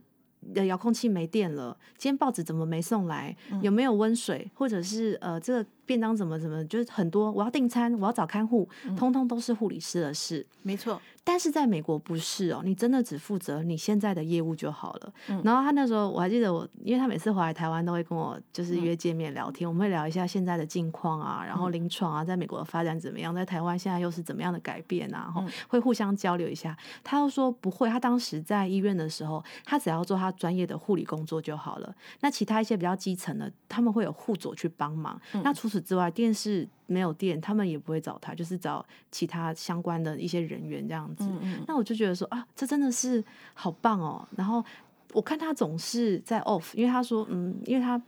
[0.54, 3.36] 的遥控器没电了，今天报纸怎么没送来？
[3.50, 4.50] 嗯有没有温水？
[4.54, 10.46] 或者是呃这个便当怎么怎么，就是很多我要订餐，我要找看护，嗯通通都是护理师的事。
[10.62, 11.00] 没错。
[11.24, 15.12] 但是在美国不是哦，你真的只负责你现在的业务就好了。
[15.28, 25.32] 嗯然后他那时候我还记得我，因为他每次回来台湾都会跟我就是约见面聊天，我们会聊一下现在的近况啊，然后临床啊，在美国的发展怎么样，在台湾现在又是怎么样的改变啊，
[25.68, 26.74] 会互相交流一下。
[27.04, 31.94] 他又说不会，他当时在医院的时候，他只要做他专业的护理工作就好了。
[32.20, 35.20] 那其他一些比较基层的，他们会有护佐去帮忙。
[35.44, 41.24] 那除此之外，电视没有电，他们也不会找他，就是找其他相关的一些人员这样子。
[41.24, 43.22] 嗯嗯那我就觉得说啊，这真的是
[43.54, 44.26] 好棒哦。
[44.36, 44.64] 然后
[45.12, 48.00] 我看他总是在 off，因为他说嗯，因为他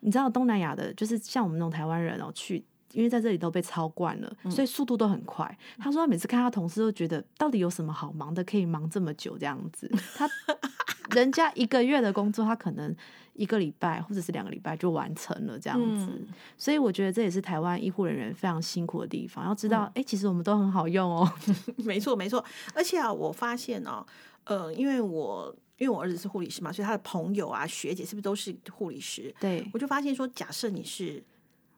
[0.00, 2.64] 你知道东南亚的，就是像我们那种台湾人哦去。
[2.92, 5.58] 因为在这里都被超惯了，所以速度都很快。
[5.76, 9.90] 他说他每次看他同事都觉得，到底有什么好忙的，可以忙这么久这样子。
[10.14, 10.26] 他
[11.14, 12.96] 人家一个月的工作，他可能
[13.36, 16.06] 一个礼拜或者是两个礼拜就完成了这样子。
[16.10, 19.44] 嗯所以我觉得这也是台湾医护人员非常辛苦的地方。
[19.44, 21.30] 要知道，哎、其实我们都很好用哦。
[21.84, 22.44] 没错没错。
[22.74, 24.04] 而且啊，我发现哦，
[24.44, 29.34] 呃，因为我因为我儿子是护理师嘛，所以他的朋友啊、学姐是不是都是护理师？
[29.38, 31.22] 对我就发现说，假设你是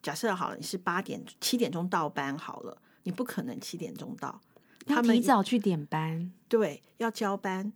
[0.01, 4.39] 假设好了，你是八点七点钟到班好了，你不可能七点钟到，
[4.85, 6.31] 要他们提早去点班。
[6.47, 7.71] 对要交班，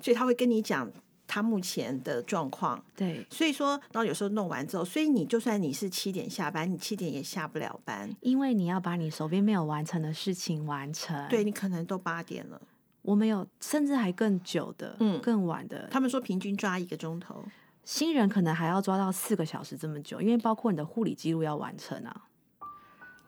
[0.00, 0.90] 所以他会跟你讲
[1.26, 2.82] 他目前的状况。
[2.94, 11.28] 对，所以说，然后有时候弄完之后，所以你就算你是七点下班，你七点也下不了班，因为你要把你手边没有完成的事情完成。
[11.28, 12.60] 对，你可能都八点了。
[13.02, 15.88] 我们有甚至还更久的，嗯更晚的。
[15.90, 17.44] 他们说平均抓一个钟头，
[17.84, 22.22] 新人可能还要抓到四个小时这么久，因为包括你的护理记录要完成啊。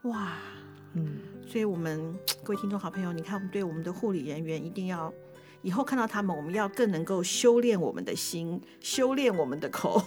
[0.02, 0.32] 哇！
[0.94, 5.12] 嗯，所以我们各位听众好朋友，你看我们对我们的护理人员一定要。
[5.62, 10.02] 以后看到他们，我们要更能够修炼我们的心，修炼我们的口，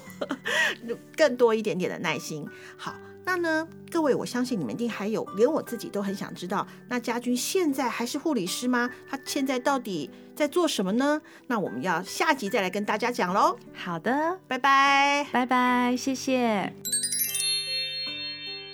[1.16, 2.48] 更多一点点的耐心。
[2.78, 2.96] 好，
[3.26, 8.90] 那呢，各位，我相信你们一定还有，连我自己都很想知道，那家军现在还是护理师吗？
[9.10, 11.22] 他现在到底在做什么呢？
[11.48, 15.28] 那我们要下集再来跟大家讲喽，好的，拜拜。
[15.32, 16.74] 拜拜，谢谢。